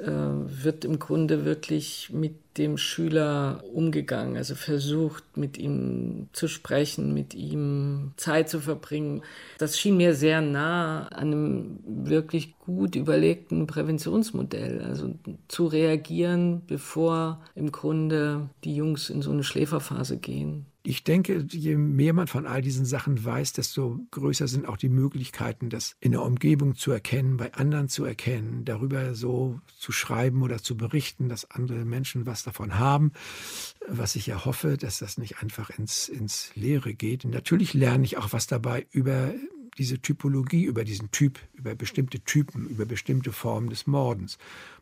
[0.02, 7.14] äh, wird im Grunde wirklich mit dem Schüler umgegangen, also versucht, mit ihm zu sprechen,
[7.14, 9.24] mit ihm Zeit zu verbringen.
[9.58, 15.16] Das schien mir sehr nah an einem wirklich gut überlegten Präventionsmodell, also
[15.48, 20.66] zu reagieren, bevor im Grunde die Jungs in so eine Schläferphase gehen.
[20.82, 24.90] Ich denke, je mehr man von all diesen Sachen weiß, desto größer sind auch die
[24.90, 30.42] Möglichkeiten, das in der Umgebung zu erkennen, bei anderen zu erkennen, darüber so zu schreiben
[30.42, 33.12] oder zu berichten, dass andere Menschen was davon haben,
[33.88, 37.26] was ich ja hoffe, dass das nicht einfach ins, ins Leere geht.
[37.26, 39.34] Und natürlich lerne ich auch was dabei über
[39.78, 44.38] diese Typologie, über diesen Typ, über bestimmte Typen, über bestimmte Formen des Mordens.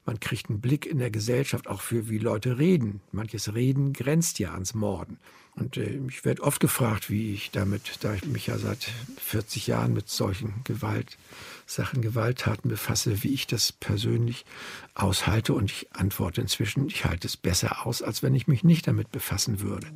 [0.06, 3.02] Man kriegt einen Blick in der Gesellschaft auch für, wie Leute reden.
[3.12, 5.20] Manches Reden grenzt ja ans Morden.
[5.56, 9.68] Und äh, ich werde oft gefragt, wie ich damit, da ich mich ja seit 40
[9.68, 10.64] Jahren mit solchen
[11.68, 14.46] Gewaltsachen, Gewalttaten befasse, wie ich das persönlich
[14.96, 15.54] aushalte.
[15.54, 19.12] Und ich antworte inzwischen, ich halte es besser aus, als wenn ich mich nicht damit
[19.12, 19.88] befassen würde.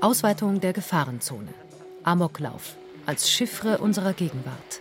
[0.00, 1.52] Ausweitung der Gefahrenzone.
[2.04, 4.80] Amoklauf als Chiffre unserer Gegenwart.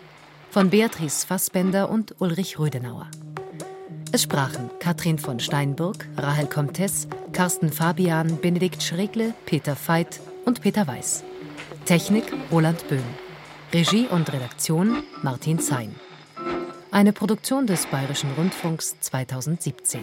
[0.51, 3.07] Von Beatrice Fassbender und Ulrich Rödenauer.
[4.11, 10.87] Es sprachen Katrin von Steinburg, Rahel Comtes, Carsten Fabian, Benedikt Schregle, Peter Veit und Peter
[10.87, 11.23] Weiß.
[11.85, 13.03] Technik Roland Böhm.
[13.73, 15.93] Regie und Redaktion Martin Zein.
[16.89, 20.01] Eine Produktion des Bayerischen Rundfunks 2017.